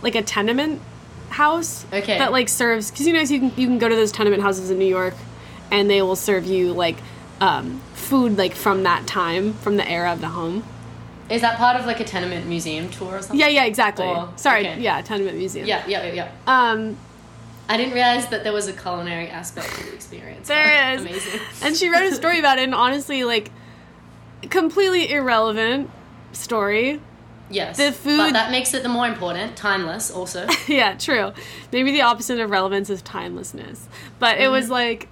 [0.01, 0.81] like a tenement
[1.29, 2.17] house Okay.
[2.17, 4.69] that like serves because you know you can you can go to those tenement houses
[4.69, 5.13] in New York
[5.71, 6.97] and they will serve you like
[7.39, 10.63] um, food like from that time from the era of the home.
[11.31, 13.39] Is that part of like a tenement museum tour or something?
[13.39, 14.05] Yeah, yeah, exactly.
[14.35, 14.81] Sorry, okay.
[14.81, 15.65] yeah, tenement museum.
[15.67, 16.31] Yeah, yeah, yeah, yeah.
[16.47, 16.97] Um,
[17.69, 20.47] I didn't realize that there was a culinary aspect to the experience.
[20.49, 21.01] There is.
[21.01, 21.39] Amazing.
[21.63, 23.51] and she wrote a story about it, and honestly, like
[24.49, 25.89] completely irrelevant
[26.33, 26.99] story.
[27.49, 27.77] Yes.
[27.77, 29.55] The food- But that makes it the more important.
[29.57, 30.47] Timeless, also.
[30.67, 31.33] yeah, true.
[31.71, 33.87] Maybe the opposite of relevance is timelessness.
[34.19, 34.51] But it Mm-hmm.
[34.53, 35.07] was like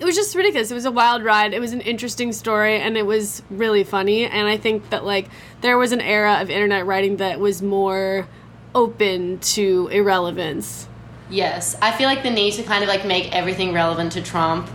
[0.00, 0.70] it was just ridiculous.
[0.70, 1.52] It was a wild ride.
[1.52, 5.28] It was an interesting story and it was really funny and I think that like
[5.60, 8.26] there was an era of internet writing that was more
[8.74, 10.88] open to irrelevance.
[11.28, 11.76] yes.
[11.82, 14.68] I feel like the need to kind of like make everything relevant to Trump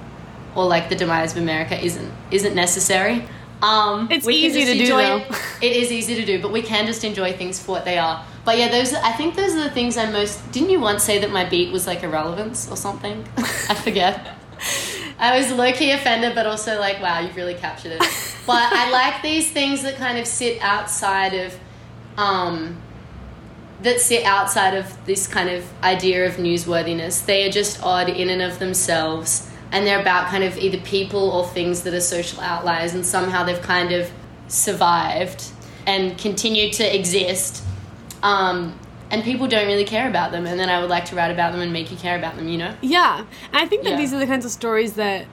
[0.56, 3.26] or like the demise of America isn't isn't necessary.
[3.62, 5.18] Um, It's easy to do, enjoy though.
[5.18, 5.36] It.
[5.62, 8.24] it is easy to do, but we can just enjoy things for what they are.
[8.44, 10.52] But yeah, those I think those are the things I most.
[10.52, 13.26] Didn't you once say that my beat was like irrelevance or something?
[13.38, 14.38] I forget.
[15.18, 18.04] I was low key offended, but also like, wow, you've really captured it.
[18.46, 21.60] But I like these things that kind of sit outside of,
[22.16, 22.80] um,
[23.82, 27.26] that sit outside of this kind of idea of newsworthiness.
[27.26, 31.32] They are just odd in and of themselves, and they're about kind of either people
[31.32, 34.12] or things that are social outliers, and somehow they've kind of
[34.48, 35.44] survived
[35.88, 37.64] and continue to exist.
[38.22, 38.80] Um,
[39.12, 41.52] and people don't really care about them, and then I would like to write about
[41.52, 42.76] them and make you care about them, you know?
[42.82, 43.20] Yeah.
[43.20, 43.98] And I think that Yeah.
[43.98, 45.26] these are the kinds of stories that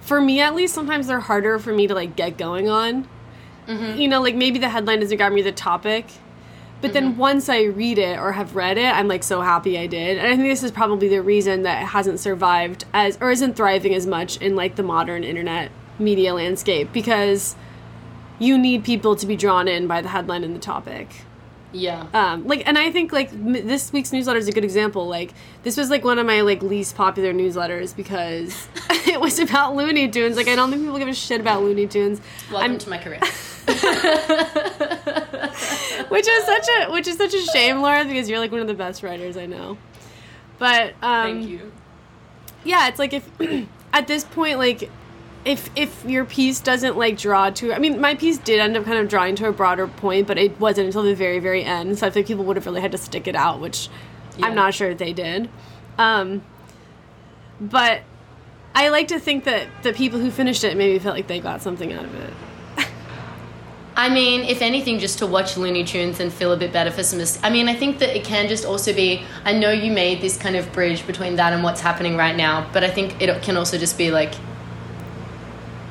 [0.00, 3.06] for me at least sometimes they're harder for me to like get going on.
[3.66, 3.98] Mm-hmm.
[4.00, 6.06] You know, like maybe the headline doesn't grab me the topic.
[6.80, 7.18] But then Mm-hmm.
[7.20, 10.16] once I read it or have read it, I'm like so happy I did.
[10.16, 13.54] And I think this is probably the reason that it hasn't survived as or isn't
[13.56, 17.56] thriving as much in like the modern internet media landscape because
[18.38, 21.22] you need people to be drawn in by the headline and the topic
[21.72, 22.06] Yeah.
[22.14, 25.34] um like and i think like m- this week's newsletter is a good example like
[25.64, 28.68] this was like one of my like least popular newsletters because
[29.06, 31.86] it was about looney tunes like i don't think people give a shit about looney
[31.86, 33.20] tunes Welcome I'm- to my career.
[36.08, 38.66] which is such a which is such a shame laura because you're like one of
[38.66, 39.76] the best writers i know
[40.58, 41.72] but um Thank you.
[42.64, 43.28] yeah it's like if
[43.92, 44.90] at this point like
[45.44, 48.84] if if your piece doesn't like draw to i mean my piece did end up
[48.84, 51.98] kind of drawing to a broader point but it wasn't until the very very end
[51.98, 53.88] so i think people would have really had to stick it out which
[54.36, 54.46] Yeah.
[54.46, 55.48] i'm not sure they did
[55.96, 56.42] um
[57.60, 58.02] but
[58.74, 61.62] i like to think that the people who finished it maybe felt like they got
[61.62, 62.34] something out of it
[64.00, 67.02] I mean, if anything, just to watch Looney Tunes and feel a bit better for
[67.02, 67.20] some.
[67.42, 69.24] I mean, I think that it can just also be.
[69.44, 72.70] I know you made this kind of bridge between that and what's happening right now,
[72.72, 74.34] but I think it can also just be like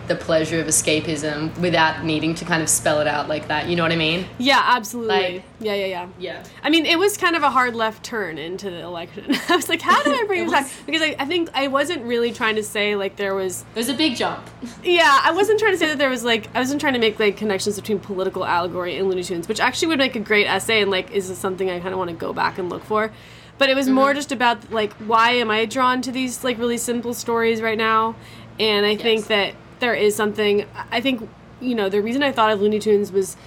[0.08, 3.68] the pleasure of escapism without needing to kind of spell it out like that.
[3.68, 4.26] You know what I mean?
[4.38, 5.36] Yeah, absolutely.
[5.36, 6.08] Like- yeah, yeah, yeah.
[6.20, 6.44] Yeah.
[6.64, 9.26] I mean, it was kind of a hard left turn into the election.
[9.50, 10.86] I was like, how did I bring It this back?
[10.86, 13.66] Because I, I think I wasn't really trying to say like there was.
[13.76, 14.48] Was a big jump.
[14.84, 17.20] Yeah, I wasn't trying to say that there was like I wasn't trying to make
[17.20, 20.82] like connections between political allegory and Looney Tunes, which actually would make a great essay
[20.82, 23.12] and like is this something I kind of want to go back and look for.
[23.58, 24.18] But it was more mm-hmm.
[24.18, 28.16] just about like why am I drawn to these like really simple stories right now?
[28.60, 30.66] And I think that there is something.
[30.92, 33.38] I think you know the reason I thought of Looney Tunes was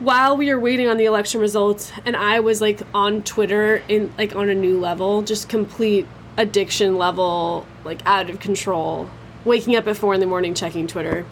[0.00, 4.12] while we were waiting on the election results and i was like on twitter in
[4.16, 9.10] like on a new level just complete addiction level like out of control
[9.44, 11.26] waking up at four in the morning checking twitter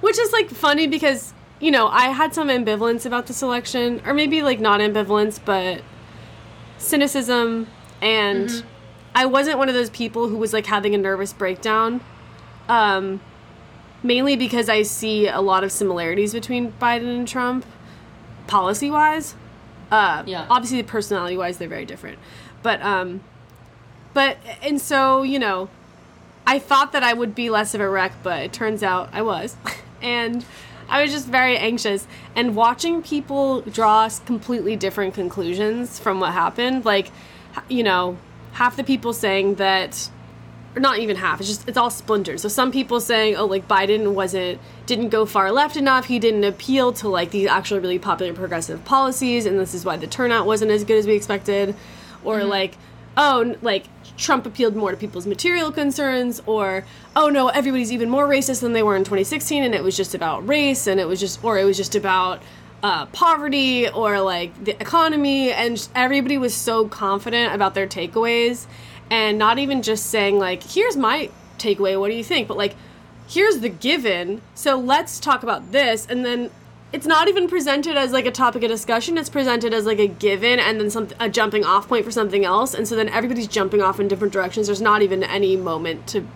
[0.00, 4.14] which is like funny because you know i had some ambivalence about this election or
[4.14, 5.82] maybe like not ambivalence but
[6.78, 7.66] cynicism
[8.00, 8.68] and mm-hmm.
[9.16, 12.00] i wasn't one of those people who was like having a nervous breakdown
[12.68, 13.20] um
[14.02, 17.64] mainly because I see a lot of similarities between Biden and Trump,
[18.46, 19.34] policy wise.
[19.90, 20.46] Uh, Yeah.
[20.50, 22.18] Obviously, personality wise, they're very different,
[22.62, 23.22] but um,
[24.14, 25.68] but and so you know,
[26.46, 29.22] I thought that I would be less of a wreck, but it turns out I
[29.22, 29.56] was,
[30.02, 30.44] and
[30.88, 32.06] I was just very anxious.
[32.36, 37.10] And watching people draw completely different conclusions from what happened, like,
[37.68, 38.16] you know,
[38.52, 40.08] half the people saying that
[40.78, 44.12] not even half it's just it's all splinters so some people saying oh like biden
[44.14, 48.32] wasn't didn't go far left enough he didn't appeal to like these actually really popular
[48.32, 51.74] progressive policies and this is why the turnout wasn't as good as we expected.
[52.24, 52.76] Or like
[53.16, 53.86] oh like
[54.16, 58.72] trump appealed more to people's material concerns or oh no everybody's even more racist than
[58.72, 61.58] they were in 2016 and it was just about race and it was just or
[61.58, 62.42] it was just about
[62.82, 68.66] uh, poverty or like the economy and everybody was so confident about their takeaways
[69.10, 72.48] and not even just saying like here's my takeaway what do you think?
[72.48, 72.76] but like
[73.28, 76.06] here's the given so let's talk about this.
[76.06, 76.50] And then
[76.90, 80.06] it's not even presented as like a topic of discussion it's presented as like a
[80.06, 82.74] given and then some a jumping off point for something else.
[82.74, 84.66] And so then everybody's jumping off in different directions.
[84.66, 86.26] There's not even any moment to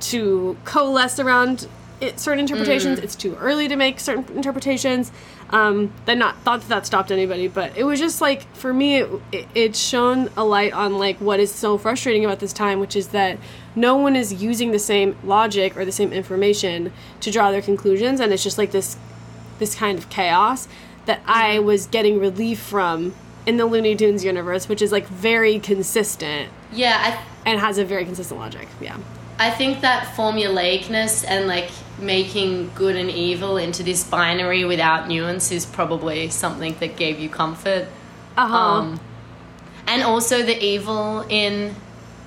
[0.00, 1.66] to coalesce around
[2.04, 5.10] it, certain interpretations it's too early to make certain interpretations
[5.50, 8.96] um then not thought that that stopped anybody but it was just like for me
[8.96, 12.80] it, it, it shone a light on like what is so frustrating about this time
[12.80, 13.38] which is that
[13.76, 18.20] no one is using the same logic or the same information to draw their conclusions
[18.20, 18.96] and it's just like this
[19.58, 20.68] this kind of chaos
[21.06, 23.14] that I was getting relief from
[23.46, 28.04] in the Looney Tunes universe, which is like very consistent Yeah, and has a very
[28.04, 28.68] consistent logic.
[28.80, 28.96] Yeah.
[29.38, 35.50] I think that formulaicness and like making good and evil into this binary without nuance
[35.52, 37.86] is probably something that gave you comfort.
[38.36, 38.56] Uh huh.
[38.56, 39.00] Um,
[39.86, 41.74] and also the evil in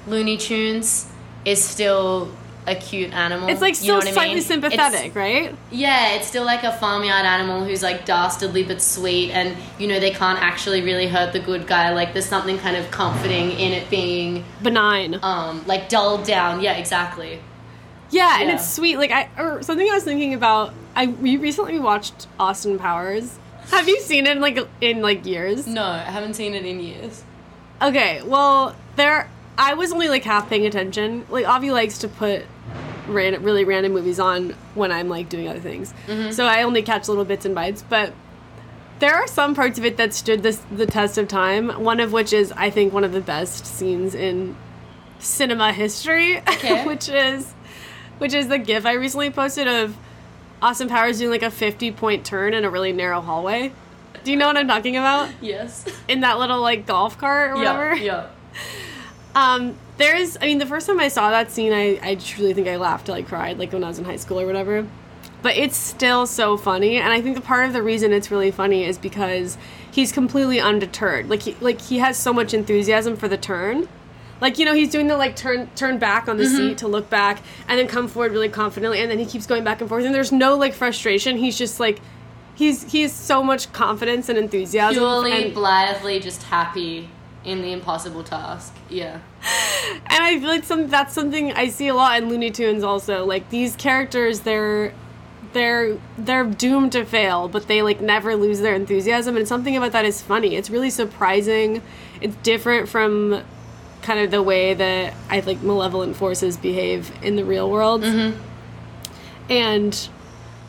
[0.08, 1.12] Looney Tunes
[1.44, 2.32] is still
[2.66, 3.48] a cute animal.
[3.48, 4.44] it's like you know still what I slightly mean?
[4.44, 5.56] sympathetic, It's- right?
[5.72, 10.00] yeah, it's still like a farmyard animal who's like dastardly but sweet, and you know
[10.02, 11.94] they can't actually really hurt the good guy.
[11.94, 15.18] Like there's something kind of comforting in it being Benign.
[15.24, 16.60] um like dulled down.
[16.62, 17.40] Yeah, exactly.
[18.12, 18.98] Yeah, and it's sweet.
[18.98, 20.74] Like I or something I was thinking about.
[20.96, 23.38] I we recently watched Austin Powers.
[23.72, 25.68] Have you seen it in like in like years?
[25.68, 27.24] No, I haven't seen it in years.
[27.82, 29.30] Okay, well, there.
[29.58, 31.26] I was only like half paying attention.
[31.30, 32.46] Like Avi likes to put
[33.08, 36.32] ran, really random movies on when I'm like doing other things, mm-hmm.
[36.32, 37.84] so I only catch little bits and bites.
[37.88, 38.14] But
[39.00, 41.70] there are some parts of it that stood this the test of time.
[41.84, 44.56] One of which is I think one of the best scenes in
[45.20, 46.86] cinema history, Okay.
[46.86, 47.54] which is
[48.18, 49.98] which is the GIF I recently posted of
[50.62, 53.72] Austin Powers doing like a 50 point turn in a really narrow hallway.
[54.24, 55.30] Do you know what I'm talking about?
[55.42, 55.86] Yes.
[56.08, 57.96] In that little like golf cart or whatever.
[57.96, 58.28] Yeah.
[59.36, 62.68] Um, there's, I mean, the first time I saw that scene, I, I truly think
[62.68, 64.88] I laughed till I cried, like when I was in high school or whatever.
[65.44, 68.50] But it's still so funny, and I think the part of the reason it's really
[68.50, 69.56] funny is because
[69.92, 71.30] he's completely undeterred.
[71.30, 73.88] Like he, like he has so much enthusiasm for the turn.
[74.40, 76.56] Like you know, he's doing the like turn turn back on the mm-hmm.
[76.56, 79.64] seat to look back, and then come forward really confidently, and then he keeps going
[79.64, 81.38] back and forth, and there's no like frustration.
[81.38, 82.00] He's just like,
[82.56, 85.02] he's he has so much confidence and enthusiasm.
[85.02, 87.10] Purely and- blithely just happy
[87.44, 88.76] in the impossible task.
[88.90, 89.20] Yeah.
[90.08, 93.26] and I feel like some that's something I see a lot in Looney Tunes also.
[93.26, 94.94] Like these characters, they're
[95.54, 99.38] they're they're doomed to fail, but they like never lose their enthusiasm.
[99.38, 100.56] And something about that is funny.
[100.56, 101.82] It's really surprising.
[102.22, 103.44] It's different from
[104.02, 108.04] kind of the way that I think malevolent forces behave in the real world.
[109.50, 110.10] And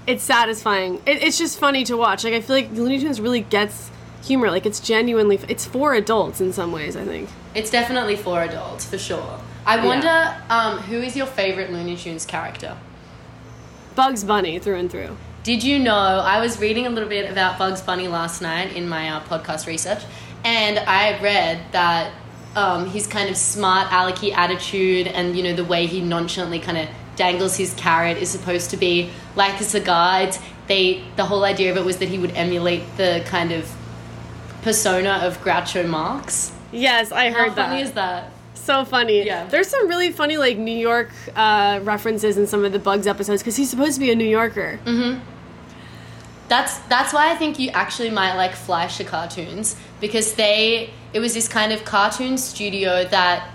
[0.06, 0.96] it's satisfying.
[1.06, 2.24] It, it's just funny to watch.
[2.24, 3.90] Like I feel like Looney Tunes really gets
[4.24, 4.50] humor.
[4.50, 6.96] Like it's genuinely it's for adults in some ways.
[6.96, 7.28] I think.
[7.54, 9.40] It's definitely for adults, for sure.
[9.66, 12.76] I wonder um, who is your favorite Looney Tunes character?
[13.94, 15.16] Bugs Bunny through and through.
[15.42, 15.92] Did you know?
[15.94, 19.66] I was reading a little bit about Bugs Bunny last night in my uh, podcast
[19.66, 20.02] research,
[20.44, 22.12] and I read that
[22.58, 26.76] um, his kind of smart alecky attitude and you know the way he nonchalantly kind
[26.76, 30.22] of dangles his carrot is supposed to be like a cigar.
[30.22, 33.72] It's, they the whole idea of it was that he would emulate the kind of
[34.62, 36.52] persona of Groucho Marx.
[36.72, 38.30] Yes, I heard How heard funny is that?
[38.54, 39.24] So funny.
[39.24, 39.46] Yeah.
[39.46, 43.40] There's some really funny like New York uh, references in some of the Bugs episodes
[43.40, 44.78] because he's supposed to be a New Yorker.
[44.84, 45.20] Mm.
[46.48, 51.34] That's that's why I think you actually might like Fleischer cartoons because they it was
[51.34, 53.50] this kind of cartoon studio that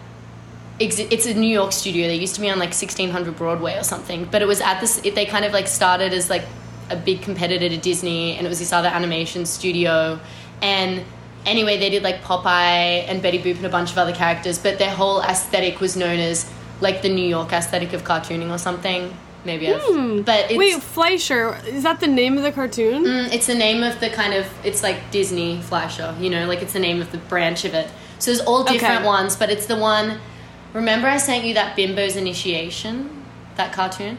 [0.79, 2.07] it's a New York studio.
[2.07, 5.03] They used to be on like 1600 Broadway or something, but it was at this
[5.03, 6.43] it, they kind of like started as like
[6.89, 10.19] a big competitor to Disney and it was this other animation studio
[10.61, 11.03] and
[11.45, 14.77] anyway they did like Popeye and Betty Boop and a bunch of other characters, but
[14.79, 19.15] their whole aesthetic was known as like the New York aesthetic of cartooning or something.
[19.45, 23.03] Maybe I've, but it's, Wait, Fleischer is that the name of the cartoon?
[23.03, 26.61] Mm, it's the name of the kind of it's like Disney Fleischer, you know, like
[26.61, 27.89] it's the name of the branch of it.
[28.19, 29.05] So there's all different Okay.
[29.05, 30.19] ones, but it's the one.
[30.73, 33.23] Remember, I sent you that Bimbo's Initiation,
[33.57, 34.17] that cartoon.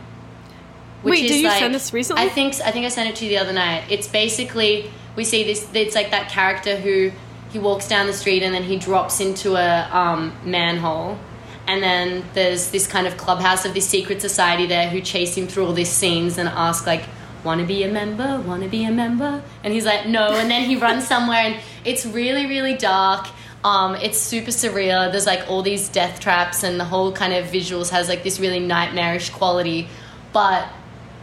[1.03, 2.23] Wait, did you send this recently?
[2.23, 3.85] I think I think I sent it to you the other night.
[3.91, 5.67] It's basically we see this.
[5.75, 7.13] It's like that character who
[7.51, 11.19] he walks down the street and then he drops into a um, manhole.
[11.67, 15.47] And then there's this kind of clubhouse of this secret society there who chase him
[15.47, 17.05] through all these scenes and ask like,
[17.43, 18.41] "Want to be a member?
[18.47, 21.57] Want to be a member?" And he's like, "No." And then he runs somewhere, and
[21.85, 23.29] it's really, really dark.
[23.65, 25.11] Um, it's super surreal.
[25.11, 28.39] There's like all these death traps, and the whole kind of visuals has like this
[28.39, 29.89] really nightmarish quality.
[30.35, 30.69] But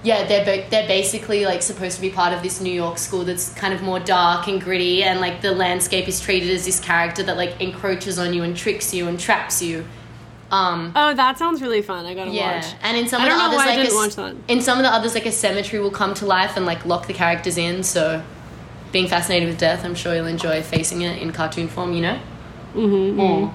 [0.03, 3.53] yeah, they're they're basically like supposed to be part of this New York school that's
[3.53, 7.21] kind of more dark and gritty, and like the landscape is treated as this character
[7.23, 9.85] that like encroaches on you and tricks you and traps you.
[10.51, 12.05] Um, Oh, that sounds really fun.
[12.05, 12.65] I gotta yeah, watch.
[12.83, 14.35] and in some I of the others, like a watch that.
[14.49, 17.07] in some of the others, like a cemetery will come to life and like lock
[17.07, 17.83] the characters in.
[17.83, 18.21] So,
[18.91, 21.93] being fascinated with death, I'm sure you'll enjoy facing it in cartoon form.
[21.93, 22.19] You know.
[22.75, 23.19] Mm-hmm.
[23.19, 23.53] Mm.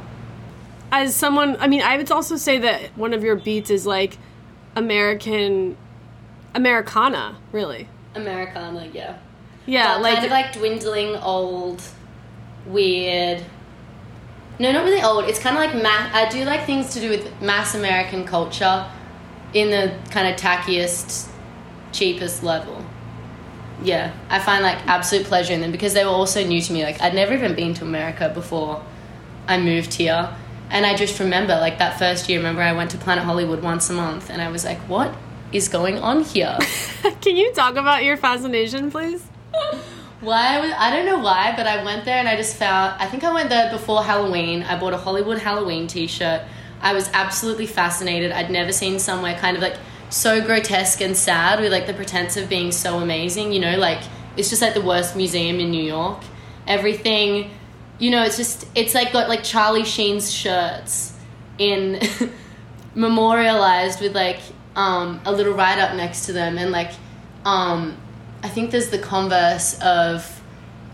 [0.92, 4.16] As someone, I mean, I would also say that one of your beats is like
[4.74, 5.76] American,
[6.54, 7.88] Americana, really.
[8.14, 9.18] Americana, yeah.
[9.66, 11.82] Yeah, But like, kind of like dwindling, old,
[12.66, 13.42] weird.
[14.58, 15.24] No, not really old.
[15.24, 18.86] It's kind of like ma- I do like things to do with mass American culture,
[19.52, 21.28] in the kind of tackiest,
[21.92, 22.84] cheapest level.
[23.82, 26.82] Yeah, I find like absolute pleasure in them because they were also new to me.
[26.84, 28.82] Like I'd never even been to America before
[29.46, 30.34] I moved here,
[30.70, 32.38] and I just remember like that first year.
[32.38, 35.14] Remember, I went to Planet Hollywood once a month, and I was like, "What
[35.52, 36.56] is going on here?"
[37.20, 39.22] can you talk about your fascination, please?
[40.20, 40.56] Why?
[40.56, 42.94] I was- I don't know why, but I went there and I just found.
[42.98, 44.62] I think I went there before Halloween.
[44.62, 46.42] I bought a Hollywood Halloween T-shirt.
[46.80, 48.32] I was absolutely fascinated.
[48.32, 49.76] I'd never seen somewhere kind of like
[50.08, 53.52] so grotesque and sad with like the pretense of being so amazing.
[53.52, 54.00] You know, like
[54.36, 56.22] it's just like the worst museum in New York.
[56.66, 57.50] Everything,
[57.98, 61.12] you know, it's just it's like got like Charlie Sheen's shirts
[61.58, 62.00] in
[62.94, 64.40] memorialized with like
[64.76, 66.90] um, a little write up next to them and like
[67.44, 67.96] um,
[68.46, 70.40] I think there's the converse of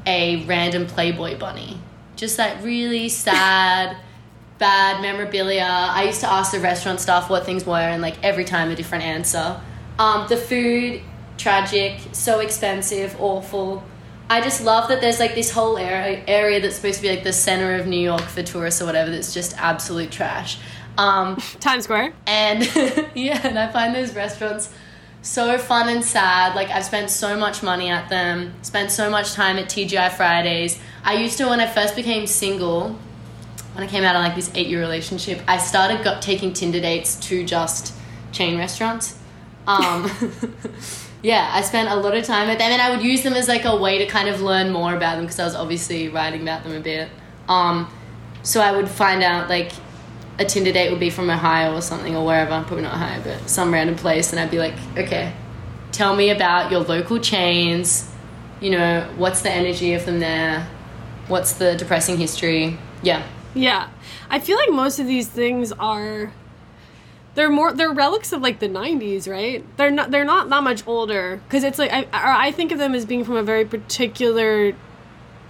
[0.06, 1.78] a random Playboy bunny.
[2.16, 3.94] Just that really sad,
[4.58, 5.68] bad memorabilia.
[5.68, 8.74] I used to ask the restaurant staff what things were, and like every time a
[8.74, 9.60] different answer.
[9.98, 11.02] Um, the food,
[11.36, 13.84] tragic, so expensive, awful.
[14.30, 17.22] I just love that there's like this whole area, area that's supposed to be like
[17.22, 20.58] the center of New York for tourists or whatever that's just absolute trash.
[20.96, 22.14] Um, Times Square.
[22.26, 22.62] and
[23.14, 24.72] yeah, and I find those restaurants
[25.22, 26.54] so fun and sad.
[26.54, 30.78] Like I've spent so much money at them, spent so much time at TGI Fridays.
[31.04, 32.98] I used to when I first became single,
[33.74, 36.80] when I came out of like this eight year relationship, I started got taking Tinder
[36.80, 37.94] dates to just
[38.32, 39.18] chain restaurants.
[39.66, 40.10] Um,
[41.22, 43.48] yeah, I spent a lot of time at them, and I would use them as
[43.48, 46.42] like a way to kind of learn more about them because I was obviously writing
[46.42, 47.08] about them a bit.
[47.48, 47.90] Um,
[48.42, 49.72] so I would find out like
[50.38, 53.48] a Tinder date would be from Ohio or something or wherever, probably not Ohio, but
[53.48, 55.32] some random place, and I'd be like, okay,
[55.92, 58.10] tell me about your local chains.
[58.60, 60.66] You know, what's the energy of them there?
[61.28, 62.78] What's the depressing history?
[63.02, 63.26] Yeah.
[63.54, 63.90] Yeah,
[64.30, 66.32] I feel like most of these things are.
[67.34, 69.64] They're more they're relics of like the '90s, right?
[69.76, 72.94] They're not they're not that much older because it's like I I think of them
[72.94, 74.74] as being from a very particular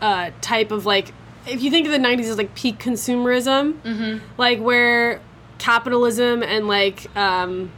[0.01, 1.13] uh, type of like
[1.47, 5.21] if you think of the '90s as like peak consumerism, like where
[5.59, 7.71] capitalism and like um,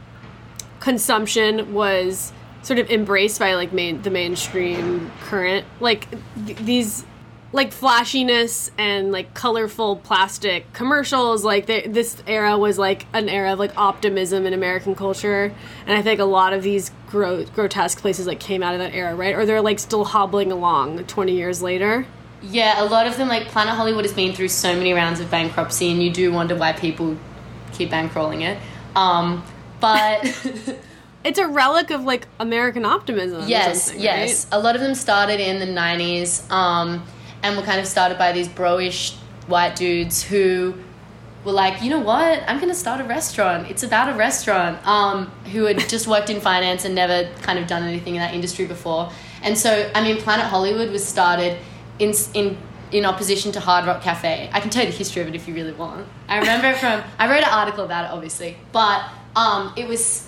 [0.79, 2.31] consumption was
[2.63, 6.07] sort of embraced by like main the mainstream current like
[6.47, 7.05] th- these
[7.53, 13.53] like flashiness and like colorful plastic commercials like they, this era was like an era
[13.53, 15.53] of like optimism in american culture.
[15.85, 18.93] And i think a lot of these gro- grotesque places like came out of that
[18.93, 19.35] era right?
[19.35, 22.07] Or they're like still hobbling along 20 years later
[22.49, 25.29] Yeah, a lot of them, like Planet Hollywood, has been through so many rounds of
[25.31, 27.17] bankruptcy, and you do wonder why people
[27.73, 28.57] keep bankrolling it.
[28.95, 29.43] Um,
[29.79, 30.25] but
[31.23, 34.57] it's a relic of like american optimism or yes, something, yes, right?
[34.57, 37.05] a lot of them started in the '90s, um,
[37.43, 39.15] and were kind of started by these bro-ish
[39.47, 40.73] white dudes who
[41.43, 43.69] were like, you know what, I'm gonna start a restaurant.
[43.69, 44.85] It's about a restaurant.
[44.87, 48.33] Um, who had just worked in finance and never kind of done anything in that
[48.33, 49.11] industry before.
[49.43, 51.59] And so, I mean, Planet Hollywood was started
[51.99, 52.57] in in
[52.91, 54.49] in opposition to Hard Rock Cafe.
[54.53, 56.07] I can tell you the history of it if you really want.
[56.27, 59.03] I remember from I wrote an article about it, obviously, but
[59.35, 60.27] um, it was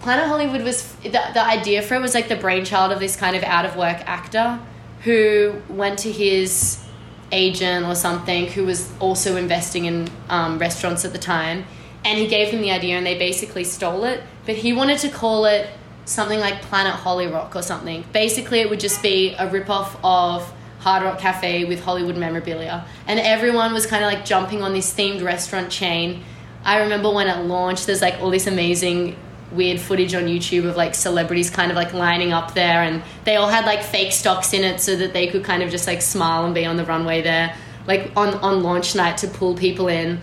[0.00, 3.36] Planet Hollywood was the, the idea for it was like the brainchild of this kind
[3.36, 4.58] of out of work actor
[5.02, 6.84] who went to his
[7.30, 11.64] agent or something who was also investing in um, restaurants at the time
[12.04, 15.08] and he gave them the idea and they basically stole it but he wanted to
[15.08, 15.70] call it
[16.04, 20.52] something like Planet Holly Rock or something basically it would just be a rip-off of
[20.82, 22.84] Hard Rock Cafe with Hollywood memorabilia.
[23.06, 26.24] And everyone was kind of like jumping on this themed restaurant chain.
[26.64, 29.16] I remember when it launched there's like all this amazing
[29.52, 33.36] weird footage on YouTube of like celebrities kind of like lining up there and they
[33.36, 36.02] all had like fake stocks in it so that they could kind of just like
[36.02, 37.54] smile and be on the runway there
[37.86, 40.20] like on on launch night to pull people in.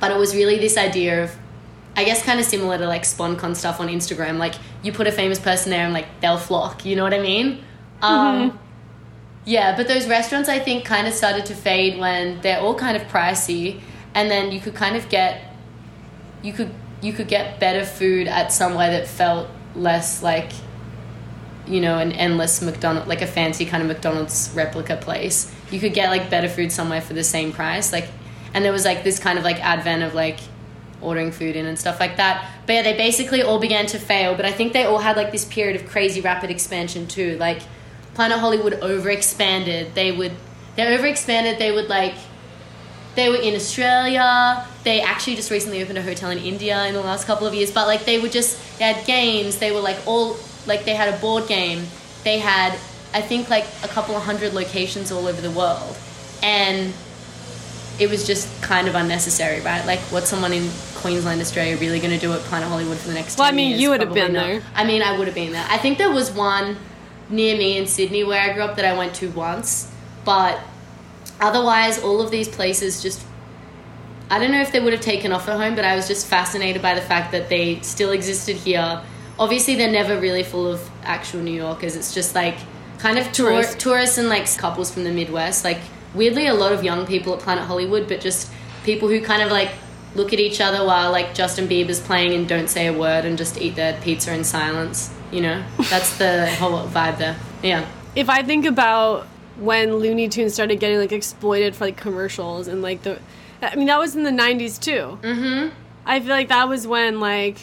[0.00, 1.36] But it was really this idea of
[1.96, 5.12] I guess kind of similar to like SponCon stuff on Instagram like you put a
[5.12, 7.62] famous person there and like they'll flock you know what I mean?
[8.00, 8.58] Um
[9.44, 12.96] yeah but those restaurants I think kind of started to fade when they're all kind
[12.96, 13.80] of pricey
[14.14, 15.54] and then you could kind of get
[16.42, 20.52] you could you could get better food at somewhere that felt less like
[21.66, 25.52] you know an endless McDonald like a fancy kind of McDonald's replica place.
[25.70, 27.92] You could get like better food somewhere for the same price.
[27.92, 28.08] Like
[28.54, 30.40] and there was like this kind of like advent of like
[31.00, 32.48] ordering food in and stuff like that.
[32.66, 35.32] But yeah, they basically all began to fail, but I think they all had like
[35.32, 37.36] this period of crazy rapid expansion too.
[37.38, 37.62] Like
[38.14, 39.94] Planet Hollywood overexpanded.
[39.94, 40.32] They would
[40.76, 42.14] they overexpanded, they would like
[43.14, 44.66] they were in Australia.
[44.84, 47.70] They actually just recently opened a hotel in India in the last couple of years.
[47.70, 49.58] But like they were just they had games.
[49.58, 50.36] They were like all
[50.66, 51.84] like they had a board game.
[52.24, 52.72] They had
[53.14, 55.96] I think like a couple of hundred locations all over the world,
[56.42, 56.92] and
[58.00, 59.84] it was just kind of unnecessary, right?
[59.84, 63.14] Like what's someone in Queensland, Australia, really going to do at Planet Hollywood for the
[63.14, 63.38] next?
[63.38, 63.82] Well, I mean, years?
[63.82, 64.46] you would have been not.
[64.46, 64.62] there.
[64.74, 65.66] I mean, I would have been there.
[65.68, 66.78] I think there was one
[67.32, 69.90] near me in Sydney where I grew up that I went to once,
[70.24, 70.60] but
[71.40, 73.24] otherwise all of these places just
[74.30, 76.26] i don't know if they would have taken off at home but i was just
[76.26, 79.02] fascinated by the fact that they still existed here.
[79.38, 81.96] Obviously they're never really full of actual new yorkers.
[81.96, 82.54] It's just like
[82.98, 83.82] kind of tour- Tourists.
[83.82, 85.64] tourists and like couples from the midwest.
[85.64, 85.80] Like
[86.14, 88.52] weirdly a lot of young people at planet hollywood but just
[88.84, 89.70] people who kind of like
[90.14, 93.38] look at each other while like justin bieber's playing and don't say a word and
[93.38, 98.28] just eat their pizza in silence you know that's the whole vibe there yeah if
[98.28, 99.26] I think about
[99.56, 103.18] when Looney Tunes started getting like exploited for like commercials and like the,
[103.60, 105.18] I mean that was in the '90s too.
[105.22, 105.74] Mm-hmm.
[106.04, 107.58] I feel like that was when like,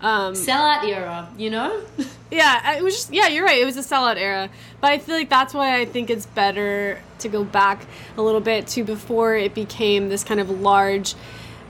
[0.00, 1.80] um, sellout era you know
[2.32, 3.60] yeah, it was just yeah, you're right.
[3.60, 4.48] It was a sellout era,
[4.80, 8.40] but I feel like that's why I think it's better to go back a little
[8.40, 11.14] bit to before it became this kind of large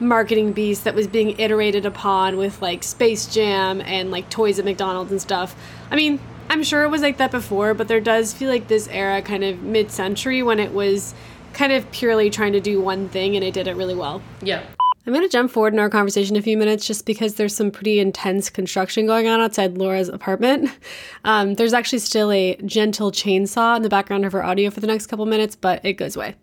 [0.03, 4.64] marketing beast that was being iterated upon with like Space Jam and like toys at
[4.64, 5.55] McDonald's and stuff.
[5.90, 8.88] I mean, I'm sure it was like that before, but there does feel like this
[8.88, 11.14] era kind of mid-century when it was
[11.53, 14.22] kind of purely trying to do one thing and it did it really well.
[14.42, 14.62] yeah
[15.05, 17.72] I'm going to jump forward in our conversation a few minutes just because there's some
[17.72, 20.70] pretty intense construction going on outside Laura's apartment.
[21.24, 24.88] Um, there's actually still a gentle chainsaw in the background of her audio for the
[24.88, 26.34] next couple minutes, but it goes away.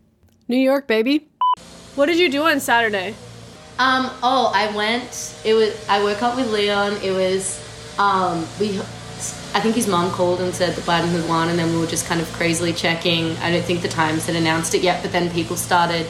[0.47, 1.27] New York, baby.
[1.95, 3.13] What did you do on Saturday?
[3.79, 4.11] Um.
[4.21, 5.35] Oh, I went.
[5.43, 5.73] It was.
[5.89, 6.97] I woke up with Leon.
[7.01, 7.59] It was.
[7.97, 8.45] Um.
[8.59, 8.79] We.
[9.51, 11.87] I think his mom called and said that Biden had won, and then we were
[11.87, 13.35] just kind of crazily checking.
[13.37, 16.05] I don't think the Times had announced it yet, but then people started,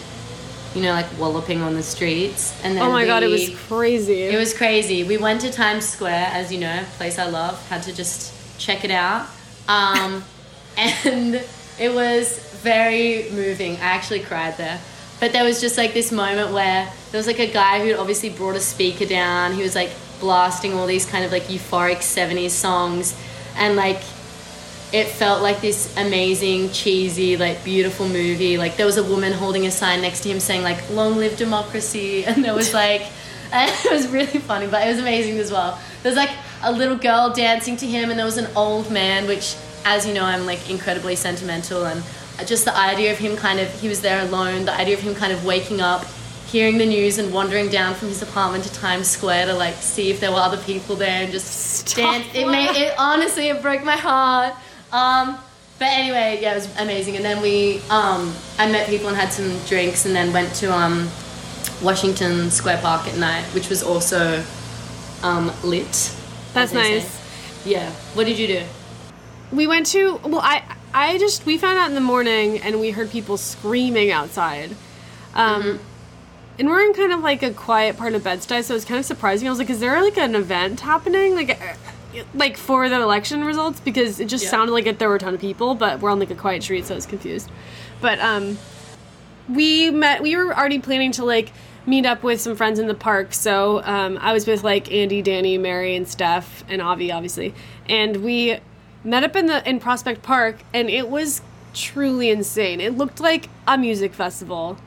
[0.76, 4.24] you know, like walloping on the streets, and then Oh my god, it was crazy.
[4.24, 5.04] it was crazy.
[5.06, 7.66] We went to Times Square, as you know, place I love.
[7.70, 9.28] Had to just check it out.
[9.70, 10.24] Um,
[10.78, 11.36] and
[11.80, 13.76] it was very moving.
[13.78, 14.80] I actually cried there.
[15.20, 18.30] But there was just like this moment where there was like a guy who obviously
[18.30, 19.54] brought a speaker down.
[19.54, 19.90] He was like
[20.20, 23.18] blasting all these kind of like euphoric 70s songs.
[23.58, 24.02] And like
[24.92, 28.58] it felt like this amazing, cheesy, like beautiful movie.
[28.58, 31.38] Like there was a woman holding a sign next to him saying like "Long live
[31.38, 33.04] democracy," and there was like,
[33.54, 35.80] it was really funny, but it was amazing as well.
[36.02, 36.32] There was like
[36.64, 39.56] a little girl dancing to him, and there was an old man, which,
[39.86, 42.04] as you know, I'm like incredibly sentimental and
[42.46, 44.66] just the idea of him kind of he was there alone.
[44.66, 46.06] The idea of him kind of waking up,
[46.48, 50.10] hearing the news, and wandering down from his apartment to Times Square to like see
[50.10, 52.14] if there were other people there and just Stop.
[52.14, 52.28] dance.
[52.34, 54.56] It made it honestly it broke my heart.
[54.92, 55.38] Um,
[55.78, 57.16] but anyway, yeah, it was amazing.
[57.16, 60.74] And then we um, I met people and had some drinks, and then went to
[60.74, 61.10] um,
[61.82, 64.44] Washington Square Park at night, which was also
[65.24, 66.16] um, lit.
[66.54, 66.96] That's they say.
[67.00, 67.66] nice.
[67.66, 67.90] Yeah.
[68.14, 68.64] What did you do?
[69.52, 70.64] We went to well, I
[70.94, 74.72] I just we found out in the morning and we heard people screaming outside.
[75.36, 75.84] Um, Mm-hmm.
[76.58, 79.00] And we're in kind of like a quiet part of Bed-Stuy, so it was kind
[79.00, 79.48] of surprising.
[79.48, 83.46] I was like, "Is there like an event happening, like, uh, like for the election
[83.46, 84.50] results?" Because it just Yeah.
[84.50, 86.86] sounded like there were a ton of people, but we're on like a quiet street,
[86.86, 87.50] so I was confused.
[88.02, 88.58] But um,
[89.48, 91.54] we met we were already planning to like
[91.86, 95.22] meet up with some friends in the park so um, i was with like andy
[95.24, 97.52] danny mary and steph and avi obviously
[97.88, 98.58] and we
[99.04, 101.42] met up in the in prospect park and it was
[101.74, 104.78] truly insane it looked like a music festival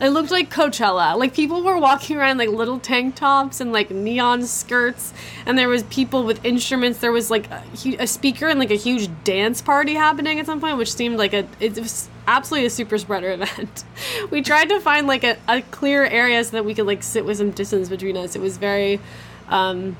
[0.00, 3.90] it looked like coachella like people were walking around like little tank tops and like
[3.90, 5.14] neon skirts
[5.46, 7.62] and there was people with instruments there was like a,
[8.00, 11.32] a speaker and like a huge dance party happening at some point which seemed like
[11.32, 13.84] a it was absolutely a super spreader event.
[14.30, 17.24] we tried to find like a, a clear area so that we could like sit
[17.24, 18.36] with some distance between us.
[18.36, 19.00] It was very,
[19.48, 19.96] um,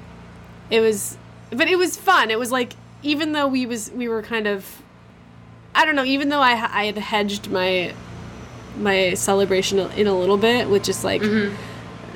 [0.70, 1.16] it was,
[1.50, 2.30] but it was fun.
[2.30, 4.82] It was like even though we was we were kind of,
[5.74, 6.04] I don't know.
[6.04, 7.94] Even though I I had hedged my
[8.76, 11.22] my celebration in a little bit with just like.
[11.22, 11.54] Mm-hmm.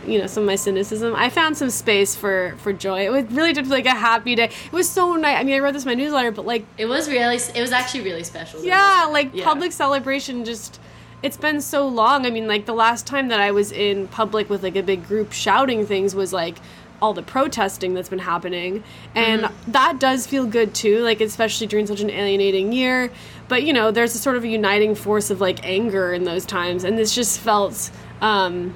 [0.08, 1.16] You know some of my cynicism.
[1.16, 3.06] I found some space for for joy.
[3.06, 4.44] It was really just like a happy day.
[4.44, 5.36] It was so nice.
[5.36, 7.34] I mean, I wrote this in my newsletter, but like It was really.
[7.34, 8.64] It was actually really special.
[8.64, 9.42] yeah, wasn't like Yeah.
[9.44, 10.78] public celebration just
[11.24, 12.24] it's been so long.
[12.24, 15.04] I mean, like the last time that I was in public with like a big
[15.08, 16.58] group shouting things was like
[17.02, 18.82] all the protesting that's been happening.
[19.14, 19.72] And Mm-hmm.
[19.72, 23.10] that does feel good too, like especially during such an alienating year.
[23.48, 26.44] But you know, there's a sort of a uniting force of like anger in those
[26.46, 27.90] times and this just felt
[28.20, 28.74] um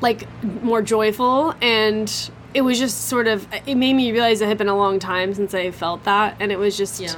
[0.00, 0.26] like
[0.62, 4.68] more joyful and it was just sort of it made me realize it had been
[4.68, 7.14] a long time since I felt that and it was just Yeah.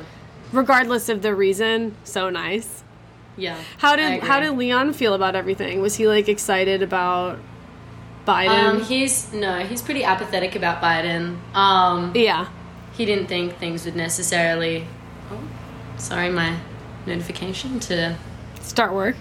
[0.52, 2.82] regardless of the reason, so nice.
[3.36, 3.56] Yeah.
[3.78, 5.80] How did how did Leon feel about everything?
[5.80, 7.38] Was he like excited about
[8.26, 8.48] Biden?
[8.48, 11.36] Um, he's no, he's pretty apathetic about Biden.
[11.54, 12.48] Um, yeah.
[12.94, 14.86] he didn't think things would necessarily.
[15.30, 15.40] Oh,
[15.96, 16.56] sorry, my
[17.06, 18.16] notification to
[18.60, 19.16] Start work.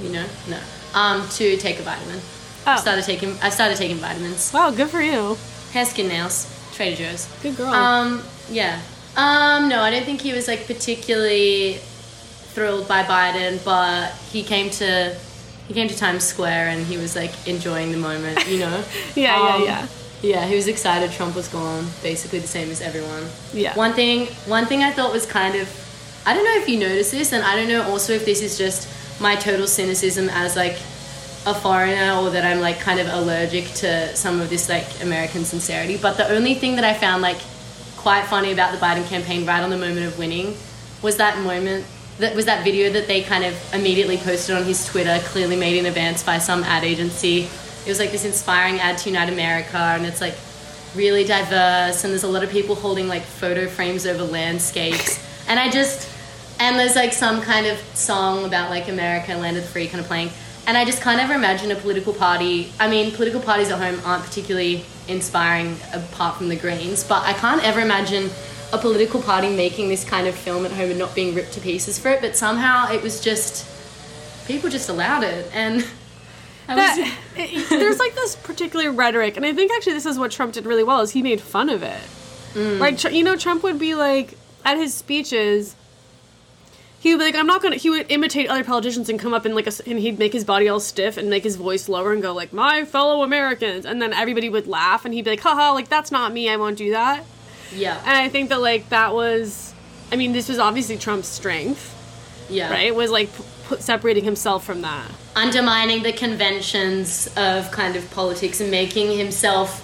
[0.00, 0.58] you know no
[0.94, 2.20] um to take a vitamin.
[2.66, 2.72] Oh.
[2.72, 3.36] I started taking.
[3.42, 4.52] I started taking vitamins.
[4.52, 5.36] Wow, good for you.
[5.72, 6.50] Hair, skin, nails.
[6.74, 7.28] Trader Joe's.
[7.42, 7.72] Good girl.
[7.72, 8.80] Um, yeah.
[9.16, 11.74] Um, no, I don't think he was like particularly
[12.54, 15.16] thrilled by Biden, but he came to
[15.68, 18.84] he came to Times Square and he was like enjoying the moment, you know.
[19.14, 19.86] Yeah, yeah, Um, yeah.
[20.22, 23.24] Yeah, he was excited Trump was gone, basically the same as everyone.
[23.52, 23.74] Yeah.
[23.76, 25.68] One thing one thing I thought was kind of
[26.26, 28.56] I don't know if you notice this and I don't know also if this is
[28.56, 28.88] just
[29.20, 30.76] my total cynicism as like
[31.46, 35.44] a foreigner or that I'm like kind of allergic to some of this like American
[35.44, 35.98] sincerity.
[35.98, 37.36] But the only thing that I found like
[37.98, 40.56] quite funny about the Biden campaign right on the moment of winning
[41.02, 41.84] was that moment
[42.18, 45.76] that was that video that they kind of immediately posted on his Twitter, clearly made
[45.76, 47.42] in advance by some ad agency.
[47.42, 50.34] It was like this inspiring ad to Unite America and it's like
[50.94, 55.18] really diverse and there's a lot of people holding like photo frames over landscapes.
[55.48, 56.08] And I just
[56.60, 60.00] and there's like some kind of song about like America, land of the free kind
[60.00, 60.30] of playing.
[60.66, 62.72] And I just can't ever imagine a political party.
[62.80, 67.34] I mean, political parties at home aren't particularly inspiring apart from the Greens, but I
[67.34, 68.30] can't ever imagine
[68.74, 71.60] a political party making this kind of film at home and not being ripped to
[71.60, 72.20] pieces for it.
[72.20, 73.66] But somehow it was just,
[74.46, 75.50] people just allowed it.
[75.54, 75.86] And
[76.68, 77.08] I was.
[77.08, 80.52] That, it- there's like this particular rhetoric, and I think actually this is what Trump
[80.54, 82.00] did really well is he made fun of it.
[82.54, 82.78] Mm.
[82.78, 85.74] Like Tr- you know, Trump would be like at his speeches.
[87.00, 87.76] He would be like, I'm not gonna.
[87.76, 90.44] He would imitate other politicians and come up and like, a and he'd make his
[90.44, 94.00] body all stiff and make his voice lower and go like, "My fellow Americans," and
[94.00, 96.48] then everybody would laugh and he'd be like, "Haha, like that's not me.
[96.48, 97.24] I won't do that."
[97.74, 97.98] Yeah.
[98.00, 99.74] And I think that like that was,
[100.12, 101.90] I mean, this was obviously Trump's strength,
[102.50, 102.70] Yeah.
[102.70, 102.94] right?
[102.94, 103.30] Was like
[103.68, 105.10] p- separating himself from that.
[105.36, 109.80] undermining the conventions of kind of politics and making himself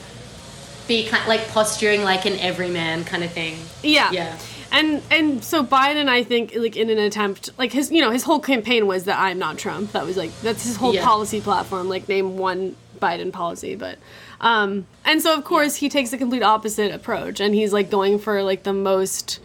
[0.86, 3.57] be kind like posturing like an everyman kind of thing.
[3.82, 4.11] Yeah.
[4.12, 4.38] Yeah.
[4.72, 8.22] And and so Biden, I think, like in an attempt, like his, you know, his
[8.22, 9.91] whole campaign was that I'm not Trump.
[9.93, 11.05] That was like that's his whole Yeah.
[11.05, 11.88] policy platform.
[11.88, 13.99] Like name one Biden policy, but,
[14.41, 18.18] um, and so of course he takes the complete opposite approach, and he's like going
[18.18, 19.41] for like the most.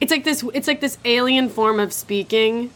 [0.00, 0.44] It's like this.
[0.54, 2.70] It's like this alien form of speaking,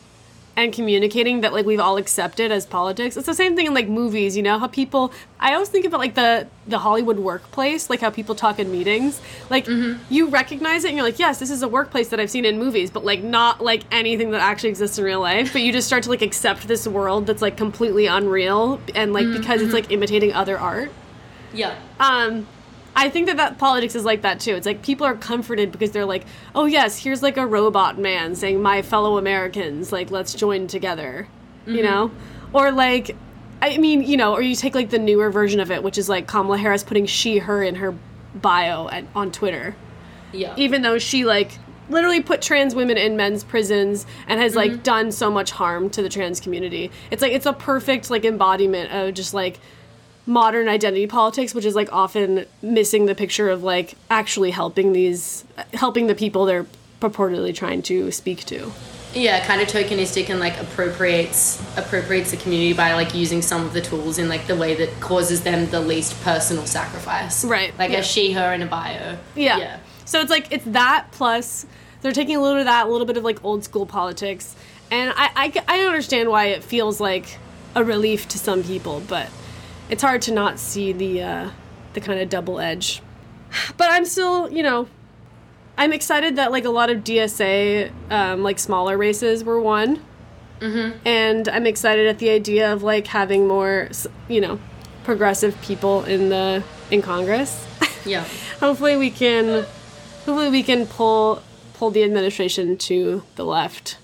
[0.57, 3.17] and communicating that like we've all accepted as politics.
[3.17, 5.99] It's the same thing in like movies, you know, how people I always think about
[6.01, 9.21] like the the Hollywood workplace, like how people talk in meetings.
[9.51, 9.67] Like
[10.11, 12.59] you recognize it and you're like, "Yes, this is a workplace that I've seen in
[12.59, 15.87] movies," but like not like anything that actually exists in real life, but you just
[15.87, 19.91] start to like accept this world that's like completely unreal and like because it's like
[19.91, 20.93] imitating other art.
[21.55, 21.75] Yeah.
[22.01, 22.47] Um,
[22.97, 24.55] I think that that politics is like that too.
[24.55, 28.35] It's like people are comforted because they're like, oh yes, here's like a robot man
[28.37, 31.27] saying, "My fellow Americans, like let's join together,"
[31.67, 32.13] you know,
[32.53, 33.17] or like,
[33.61, 36.09] I mean, you know, or you take like the newer version of it, which is
[36.09, 37.95] like Kamala Harris putting she/her in her
[38.35, 39.75] bio at, on Twitter,
[40.33, 40.55] Yeah.
[40.57, 41.59] even though she like
[41.91, 46.01] literally put trans women in men's prisons and has like done so much harm to
[46.03, 46.91] the trans community.
[47.11, 49.59] It's like it's a perfect like embodiment of just like
[50.27, 55.45] modern identity politics which is like often missing the picture of like actually helping these
[55.75, 56.67] helping the people they're
[57.01, 58.73] purportedly trying to speak to.
[59.15, 63.73] yeah, kind of tokenistic and like appropriates appropriates the community by like using some of
[63.75, 67.45] the tools in like the way that causes them the least personal sacrifice.
[67.45, 67.99] Right, Like yeah.
[67.99, 69.19] a she, her, and a bio.
[69.37, 69.59] Yeah.
[69.59, 69.79] Yeah.
[70.07, 71.67] So it's like it's that plus
[72.01, 74.57] they're taking a little bit of that, a little bit of like old school politics,
[74.91, 77.39] and I I, I understand why it feels like
[77.75, 79.29] a relief to some people, but
[79.89, 81.51] it's hard to not see the uh,
[81.95, 83.03] the kind of double edge.
[83.77, 84.89] But I'm still, you know,
[85.77, 90.03] I'm excited that like a lot of DSA um, like smaller races were won.
[90.61, 91.07] Mm-hmm.
[91.07, 93.89] And I'm excited at the idea of like having more,
[94.29, 94.59] you know,
[95.05, 97.67] progressive people in the in Congress.
[98.07, 98.27] Yeah.
[98.61, 99.65] hopefully we can
[100.27, 103.97] hopefully we can pull pull the administration to the left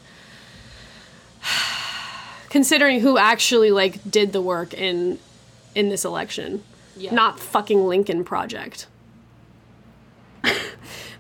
[2.49, 5.18] considering who actually like did the work in
[5.75, 6.62] in this election,
[6.97, 7.12] yeah.
[7.14, 8.87] not fucking Lincoln Project.
[10.43, 10.55] but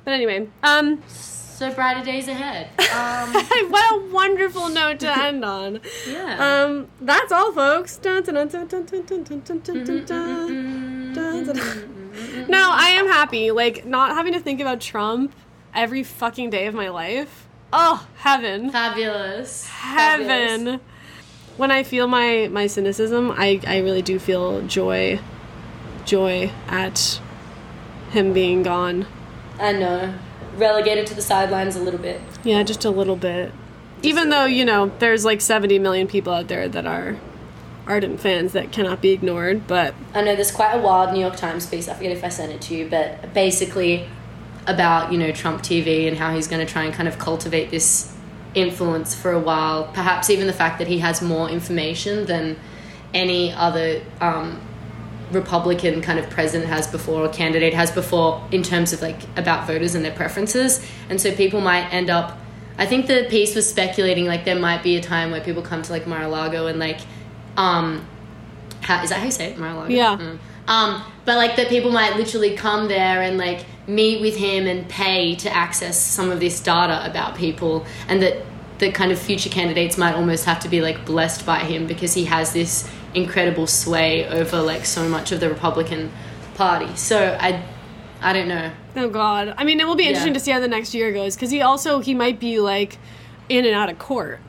[0.06, 2.68] anyway, um, so brighter days ahead.
[2.90, 3.32] Um.
[3.70, 5.80] what a wonderful note to end on.
[6.08, 6.64] yeah.
[6.64, 7.98] Um, that's all, folks.
[12.48, 13.50] No, I am happy.
[13.50, 15.34] Like not having to think about Trump
[15.74, 17.46] every fucking day of my life.
[17.72, 18.70] Oh, heaven.
[18.70, 19.66] Fabulous.
[19.68, 20.26] Heaven.
[20.26, 20.80] Fabulous.
[21.60, 25.20] When I feel my my cynicism, I I really do feel joy
[26.06, 27.20] joy at
[28.12, 29.04] him being gone.
[29.58, 29.94] I know.
[29.94, 30.12] Uh,
[30.56, 32.22] relegated to the sidelines a little bit.
[32.44, 33.52] Yeah, just a little bit.
[34.02, 37.18] Even though, you know, there's like 70 million people out there that are
[37.86, 41.36] ardent fans that cannot be ignored, but I know there's quite a wild New York
[41.36, 41.88] Times piece.
[41.88, 44.08] I forget if I sent it to you, but basically
[44.66, 47.70] about you know Trump TV and how he's going to try and kind of cultivate
[47.70, 48.09] this
[48.54, 49.84] influence for a while.
[49.92, 52.56] Perhaps even the fact that he has more information than
[53.14, 54.60] any other um,
[55.32, 59.66] Republican kind of president has before or candidate has before in terms of like about
[59.66, 62.38] voters and their preferences, and so people might end up.
[62.78, 65.82] I think the piece was speculating like there might be a time where people come
[65.82, 67.00] to like Mar-a-Lago and like
[67.56, 68.06] um,
[68.80, 69.58] how, is that how you say it?
[69.58, 69.92] Mar-a-Lago?
[69.92, 70.16] Yeah.
[70.16, 70.38] Mm.
[70.66, 74.88] Um, but like that people might literally come there and like meet with him and
[74.88, 78.38] pay to access some of this data about people and that
[78.78, 82.14] the kind of future candidates might almost have to be like blessed by him because
[82.14, 86.10] he has this incredible sway over like so much of the Republican
[86.56, 86.92] party.
[86.96, 87.62] So I
[88.20, 88.72] I don't know.
[88.96, 89.54] oh god.
[89.56, 90.38] I mean, it will be interesting Yeah.
[90.40, 92.98] to see how the next year goes cuz he also he might be like
[93.48, 94.40] in and out of court.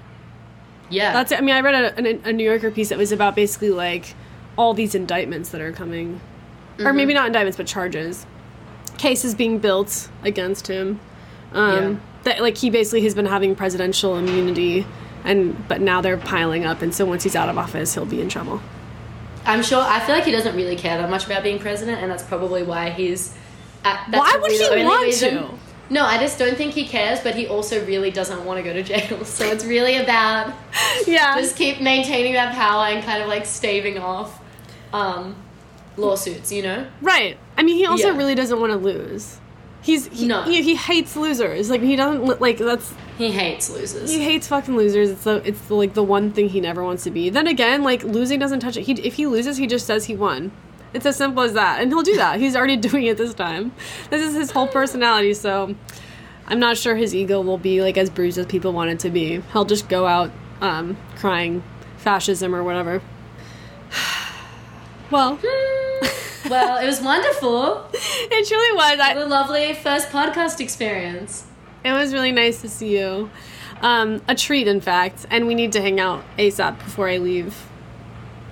[0.90, 1.14] Yeah.
[1.14, 3.70] That's I mean, I read a, a, a New Yorker piece that was about basically
[3.70, 4.16] like
[4.58, 6.20] all these indictments that are coming,
[6.78, 6.88] Mm-hmm.
[6.88, 8.26] or maybe not indictments, but charges,
[8.98, 11.00] cases being built against him.
[11.54, 11.96] Um, Yeah.
[12.24, 14.86] That like he basically has been having presidential immunity,
[15.24, 18.22] and but now they're piling up, and so once he's out of office, he'll be
[18.22, 18.62] in trouble.
[19.44, 22.12] I'm sure I feel like he doesn't really care that much about being president and
[22.12, 23.34] that's probably why he's
[23.84, 25.50] at, that's Why would he want reason- to?
[25.90, 28.72] No, I just don't think he cares, but he also really doesn't want to go
[28.72, 29.26] to jail.
[29.26, 30.54] So it's really about
[31.08, 31.36] Yeah.
[31.40, 34.40] just keep maintaining that power and kind of like staving off
[34.94, 35.36] um,
[35.98, 36.88] lawsuits, you know?
[37.02, 37.38] Right.
[37.58, 38.18] I mean, he also Yeah.
[38.18, 39.38] really doesn't want to lose.
[39.84, 40.44] He's he, No.
[40.44, 41.70] he, he hates losers.
[41.70, 44.12] Like he doesn't like that's He hates losers.
[44.12, 45.10] he hates fucking losers.
[45.10, 47.30] It's the it's the, like the one thing he never wants to be.
[47.32, 48.84] Then again, like losing doesn't touch it.
[48.84, 50.52] He if he loses, he just says he won.
[50.94, 52.40] It's as simple as that, and he'll do that.
[52.40, 53.72] He's already doing it this time.
[54.12, 55.34] This is his whole personality.
[55.34, 55.74] So
[56.48, 59.10] I'm not sure his ego will be like as bruised as people want it to
[59.10, 59.42] be.
[59.52, 60.32] He'll just go out
[60.62, 61.64] um, crying
[61.98, 63.02] fascism or whatever.
[65.12, 65.38] Well,
[66.50, 67.86] well, it was wonderful.
[67.94, 69.00] it truly was.
[69.00, 71.46] I, The lovely first podcast experience.
[71.84, 73.30] It was really nice to see you.
[73.82, 75.26] Um, a treat, in fact.
[75.30, 77.54] And we need to hang out ASAP before I leave.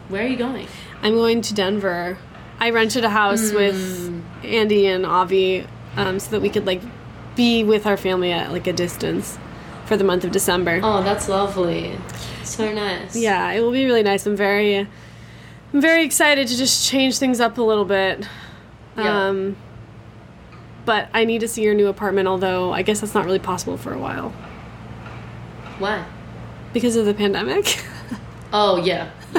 [0.09, 0.67] Where are you going?
[1.01, 2.17] I'm going to Denver.
[2.59, 6.81] I rented a house with Andy and Avi um, so that we could like
[7.35, 9.37] be with our family at like a distance
[9.85, 10.81] for the month of December.
[10.83, 11.97] Oh, that's lovely.
[12.43, 13.15] So nice.
[13.15, 14.25] Yeah, it will be really nice.
[14.25, 14.87] I'm very,
[15.73, 18.27] I'm very excited to just change things up a little bit.
[18.97, 19.27] Yeah.
[19.27, 19.55] Um,
[20.85, 23.77] but I need to see your new apartment, although I guess that's not really possible
[23.77, 24.29] for a while
[25.77, 26.03] Why?
[26.73, 27.83] because of the pandemic.
[28.51, 29.11] Oh yeah.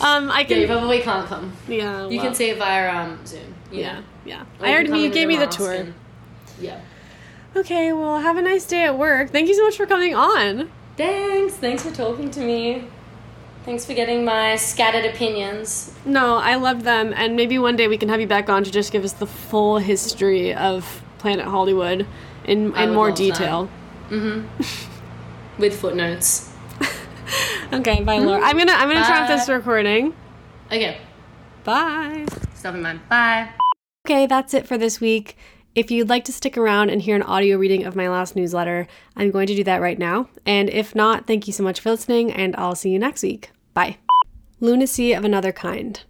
[0.00, 0.56] um, I can.
[0.56, 1.52] Yeah, you probably can't come.
[1.68, 3.54] Yeah, You well, can see it via um Zoom.
[3.70, 4.04] Yeah, know.
[4.24, 4.42] yeah.
[4.58, 5.72] Or I already heard you gave me the tour.
[5.74, 5.92] and-
[6.58, 6.80] Yeah.
[7.54, 9.28] Okay, well, have a nice day at work.
[9.30, 10.70] Thank you so much for coming on.
[10.96, 11.56] Thanks.
[11.56, 12.84] Thanks for talking to me.
[13.64, 15.92] Thanks for getting my scattered opinions.
[16.04, 18.70] No, I love them, and maybe one day we can have you back on to
[18.70, 22.06] just give us the full history of Planet Hollywood
[22.44, 23.68] in, in more detail.
[24.08, 25.60] Mm-hmm.
[25.60, 26.50] With footnotes.
[27.72, 28.40] Okay, bye, Laura.
[28.42, 30.12] I'm gonna I'm gonna turn off this recording.
[30.72, 30.98] Okay.
[31.62, 32.26] Bye.
[32.54, 33.00] Stop in mind.
[33.08, 33.50] Bye.
[34.04, 35.36] Okay, that's it for this week.
[35.72, 38.88] If you'd like to stick around and hear an audio reading of my last newsletter,
[39.14, 40.28] I'm going to do that right now.
[40.44, 43.52] And if not, thank you so much for listening, and I'll see you next week.
[43.72, 43.98] Bye.
[44.58, 46.02] Lunacy of Another Kind.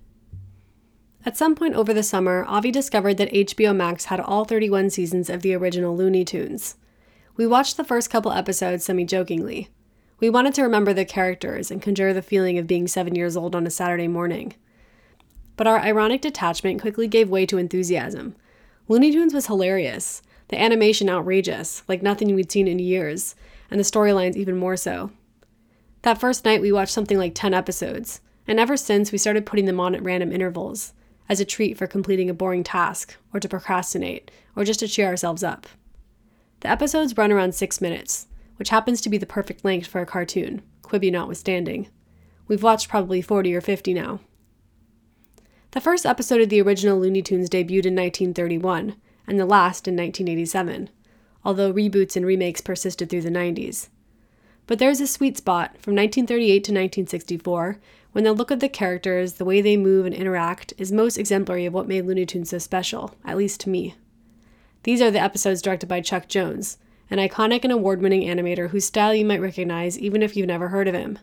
[1.27, 5.29] At some point over the summer, Avi discovered that HBO Max had all 31 seasons
[5.29, 6.77] of the original Looney Tunes.
[7.37, 9.69] We watched the first couple episodes semi jokingly.
[10.21, 13.55] We wanted to remember the characters and conjure the feeling of being seven years old
[13.55, 14.55] on a Saturday morning.
[15.57, 18.35] But our ironic detachment quickly gave way to enthusiasm.
[18.91, 23.37] Looney Tunes was hilarious, the animation outrageous, like nothing we'd seen in years,
[23.71, 25.13] and the storylines even more so.
[26.03, 29.67] That first night, we watched something like 10 episodes, and ever since, we started putting
[29.67, 30.93] them on at random intervals,
[31.29, 35.07] as a treat for completing a boring task, or to procrastinate, or just to cheer
[35.07, 35.69] ourselves up.
[36.59, 38.27] The episodes run around six minutes,
[38.57, 41.87] which happens to be the perfect length for a cartoon, Quibi notwithstanding.
[42.49, 44.19] We've watched probably 40 or 50 now.
[45.73, 48.97] The first episode of the original Looney Tunes debuted in 1931,
[49.29, 50.91] and the last in 1987,
[51.45, 53.89] although reboots and remakes persisted through the 90s.
[54.67, 57.79] But there's a sweet spot from 1938 to 1964
[58.11, 61.67] when the look of the characters, the way they move and interact, is most exemplary
[61.67, 63.95] of what made Looney Tunes so special, at least to me.
[64.83, 66.79] These are the episodes directed by Chuck Jones,
[67.11, 70.69] an iconic and award winning animator whose style you might recognize even if you've never
[70.69, 71.21] heard of him.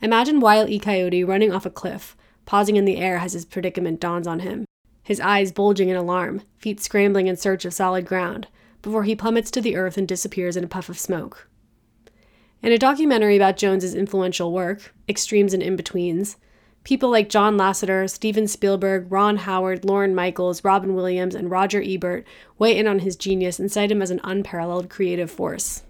[0.00, 0.78] Imagine Wile E.
[0.78, 4.64] Coyote running off a cliff, pausing in the air as his predicament dawns on him,
[5.02, 8.48] his eyes bulging in alarm, feet scrambling in search of solid ground,
[8.82, 11.48] before he plummets to the earth and disappears in a puff of smoke.
[12.62, 16.36] In a documentary about Jones's influential work, Extremes and In-Betweens,
[16.84, 22.24] people like John Lasseter, Steven Spielberg, Ron Howard, Lorne Michaels, Robin Williams, and Roger Ebert
[22.58, 25.82] weigh in on his genius and cite him as an unparalleled creative force.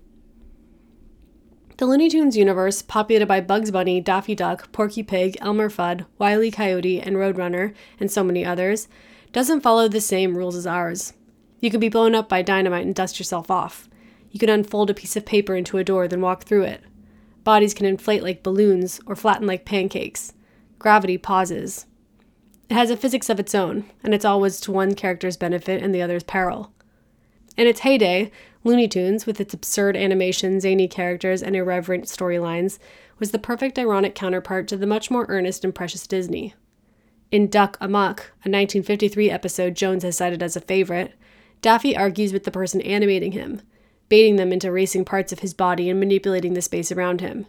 [1.78, 6.42] The Looney Tunes universe, populated by Bugs Bunny, Daffy Duck, Porky Pig, Elmer Fudd, Wile
[6.42, 6.50] E.
[6.50, 8.88] Coyote, and Roadrunner, and so many others,
[9.32, 11.14] doesn't follow the same rules as ours.
[11.60, 13.88] You can be blown up by dynamite and dust yourself off.
[14.30, 16.82] You can unfold a piece of paper into a door, then walk through it.
[17.42, 20.34] Bodies can inflate like balloons or flatten like pancakes.
[20.78, 21.86] Gravity pauses.
[22.68, 25.94] It has a physics of its own, and it's always to one character's benefit and
[25.94, 26.72] the other's peril.
[27.56, 28.30] In its heyday,
[28.64, 32.78] Looney Tunes, with its absurd animation, zany characters, and irreverent storylines,
[33.18, 36.54] was the perfect ironic counterpart to the much more earnest and precious Disney.
[37.30, 41.14] In Duck Amuck, a 1953 episode Jones has cited as a favorite,
[41.62, 43.62] Daffy argues with the person animating him,
[44.08, 47.46] baiting them into racing parts of his body and manipulating the space around him.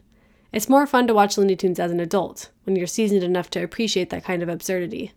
[0.52, 3.64] It's more fun to watch Looney Tunes as an adult, when you're seasoned enough to
[3.64, 5.12] appreciate that kind of absurdity.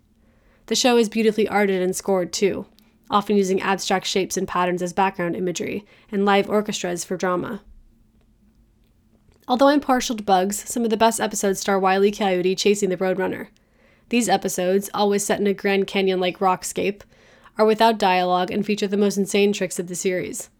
[0.66, 2.66] The show is beautifully arted and scored, too,
[3.10, 7.62] often using abstract shapes and patterns as background imagery, and live orchestras for drama.
[9.48, 12.10] Although I'm partial to bugs, some of the best episodes star Wile E.
[12.10, 13.48] Coyote chasing the Roadrunner.
[14.08, 17.02] These episodes, always set in a Grand Canyon like rockscape,
[17.58, 20.50] are without dialogue and feature the most insane tricks of the series.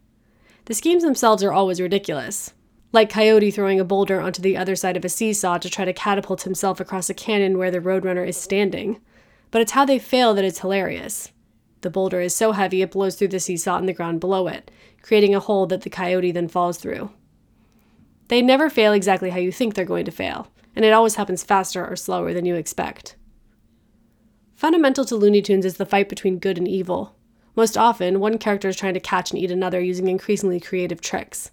[0.67, 2.53] The schemes themselves are always ridiculous,
[2.93, 5.93] like Coyote throwing a boulder onto the other side of a seesaw to try to
[5.93, 9.01] catapult himself across a canyon where the Roadrunner is standing.
[9.51, 11.31] But it's how they fail that is hilarious.
[11.83, 14.71] The boulder is so heavy it blows through the seesaw and the ground below it,
[15.03, 17.11] creating a hole that the coyote then falls through.
[18.29, 21.45] They never fail exactly how you think they're going to fail, and it always happens
[21.45, 23.17] faster or slower than you expect.
[24.57, 27.15] Fundamental to Looney Tunes is the fight between good and evil.
[27.55, 31.51] Most often, one character is trying to catch and eat another using increasingly creative tricks.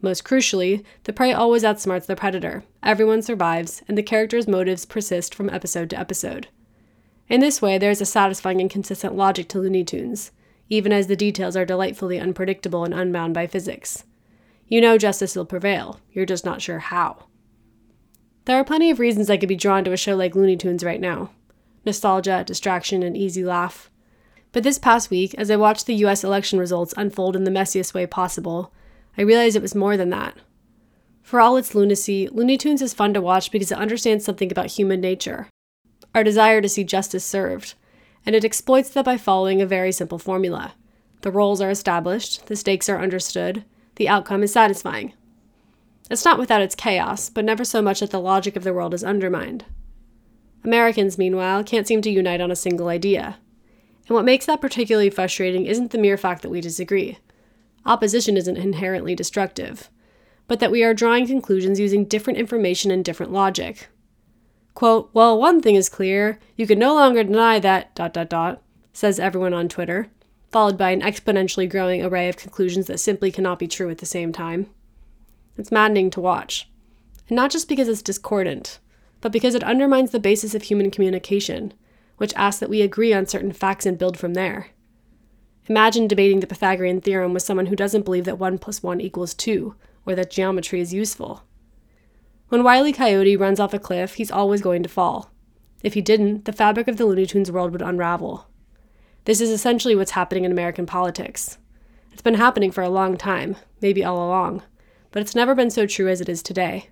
[0.00, 5.34] Most crucially, the prey always outsmarts the predator, everyone survives, and the character's motives persist
[5.34, 6.48] from episode to episode.
[7.32, 10.32] In this way, there is a satisfying and consistent logic to Looney Tunes,
[10.68, 14.04] even as the details are delightfully unpredictable and unbound by physics.
[14.68, 17.24] You know justice will prevail, you're just not sure how.
[18.44, 20.84] There are plenty of reasons I could be drawn to a show like Looney Tunes
[20.84, 21.30] right now
[21.86, 23.90] nostalgia, distraction, and easy laugh.
[24.52, 27.94] But this past week, as I watched the US election results unfold in the messiest
[27.94, 28.74] way possible,
[29.16, 30.36] I realized it was more than that.
[31.22, 34.72] For all its lunacy, Looney Tunes is fun to watch because it understands something about
[34.72, 35.48] human nature
[36.14, 37.74] our desire to see justice served,
[38.24, 40.74] and it exploits that by following a very simple formula.
[41.22, 43.64] The roles are established, the stakes are understood,
[43.96, 45.12] the outcome is satisfying.
[46.10, 48.92] It's not without its chaos, but never so much that the logic of the world
[48.92, 49.64] is undermined.
[50.64, 53.38] Americans, meanwhile, can't seem to unite on a single idea.
[54.08, 57.18] And what makes that particularly frustrating isn't the mere fact that we disagree.
[57.86, 59.88] Opposition isn't inherently destructive
[60.52, 63.88] but that we are drawing conclusions using different information and different logic.
[64.74, 68.62] Quote, well, one thing is clear, you can no longer deny that, dot, dot, dot,
[68.92, 70.08] says everyone on Twitter,
[70.50, 74.06] followed by an exponentially growing array of conclusions that simply cannot be true at the
[74.06, 74.68] same time.
[75.56, 76.68] It's maddening to watch.
[77.28, 78.78] And not just because it's discordant,
[79.20, 81.72] but because it undermines the basis of human communication,
[82.16, 84.68] which asks that we agree on certain facts and build from there.
[85.68, 89.32] Imagine debating the Pythagorean theorem with someone who doesn't believe that 1 plus 1 equals
[89.34, 91.44] 2, or that geometry is useful.
[92.52, 92.92] When Wile E.
[92.92, 95.30] Coyote runs off a cliff, he's always going to fall.
[95.82, 98.46] If he didn't, the fabric of the Looney Tunes world would unravel.
[99.24, 101.56] This is essentially what's happening in American politics.
[102.12, 104.60] It's been happening for a long time, maybe all along,
[105.12, 106.90] but it's never been so true as it is today.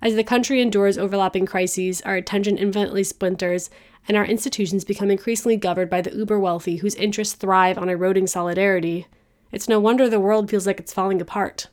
[0.00, 3.68] As the country endures overlapping crises, our attention infinitely splinters,
[4.06, 8.28] and our institutions become increasingly governed by the uber wealthy whose interests thrive on eroding
[8.28, 9.08] solidarity,
[9.50, 11.66] it's no wonder the world feels like it's falling apart.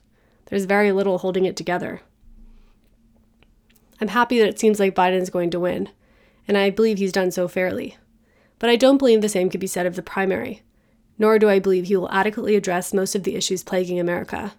[0.46, 2.00] There's very little holding it together.
[4.00, 5.90] I'm happy that it seems like Biden's going to win,
[6.48, 7.96] and I believe he's done so fairly.
[8.58, 10.62] But I don't believe the same could be said of the primary,
[11.18, 14.54] nor do I believe he will adequately address most of the issues plaguing America.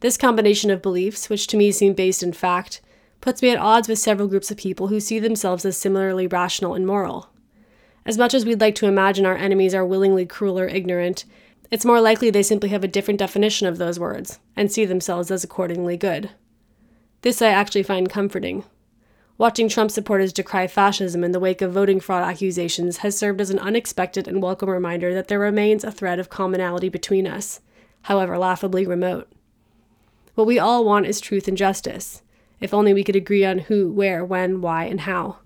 [0.00, 2.80] This combination of beliefs, which to me seem based in fact,
[3.20, 6.74] puts me at odds with several groups of people who see themselves as similarly rational
[6.74, 7.30] and moral.
[8.06, 11.24] As much as we'd like to imagine our enemies are willingly cruel or ignorant,
[11.70, 15.30] it's more likely they simply have a different definition of those words and see themselves
[15.30, 16.30] as accordingly good.
[17.22, 18.62] This I actually find comforting.
[19.38, 23.50] Watching Trump supporters decry fascism in the wake of voting fraud accusations has served as
[23.50, 27.60] an unexpected and welcome reminder that there remains a thread of commonality between us,
[28.02, 29.28] however laughably remote.
[30.36, 32.22] What we all want is truth and justice,
[32.60, 35.38] if only we could agree on who, where, when, why, and how.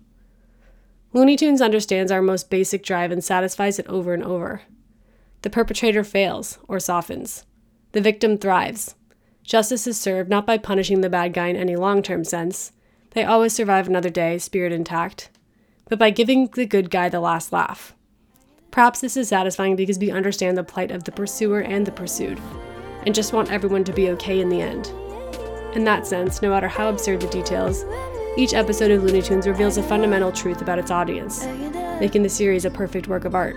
[1.14, 4.62] Looney Tunes understands our most basic drive and satisfies it over and over.
[5.40, 7.46] The perpetrator fails or softens.
[7.92, 8.94] The victim thrives.
[9.42, 12.72] Justice is served not by punishing the bad guy in any long term sense,
[13.10, 15.30] they always survive another day, spirit intact,
[15.88, 17.94] but by giving the good guy the last laugh.
[18.70, 22.40] Perhaps this is satisfying because we understand the plight of the pursuer and the pursued,
[23.04, 24.92] and just want everyone to be okay in the end.
[25.74, 27.84] In that sense, no matter how absurd the details,
[28.36, 31.44] each episode of Looney Tunes reveals a fundamental truth about its audience,
[32.00, 33.56] making the series a perfect work of art.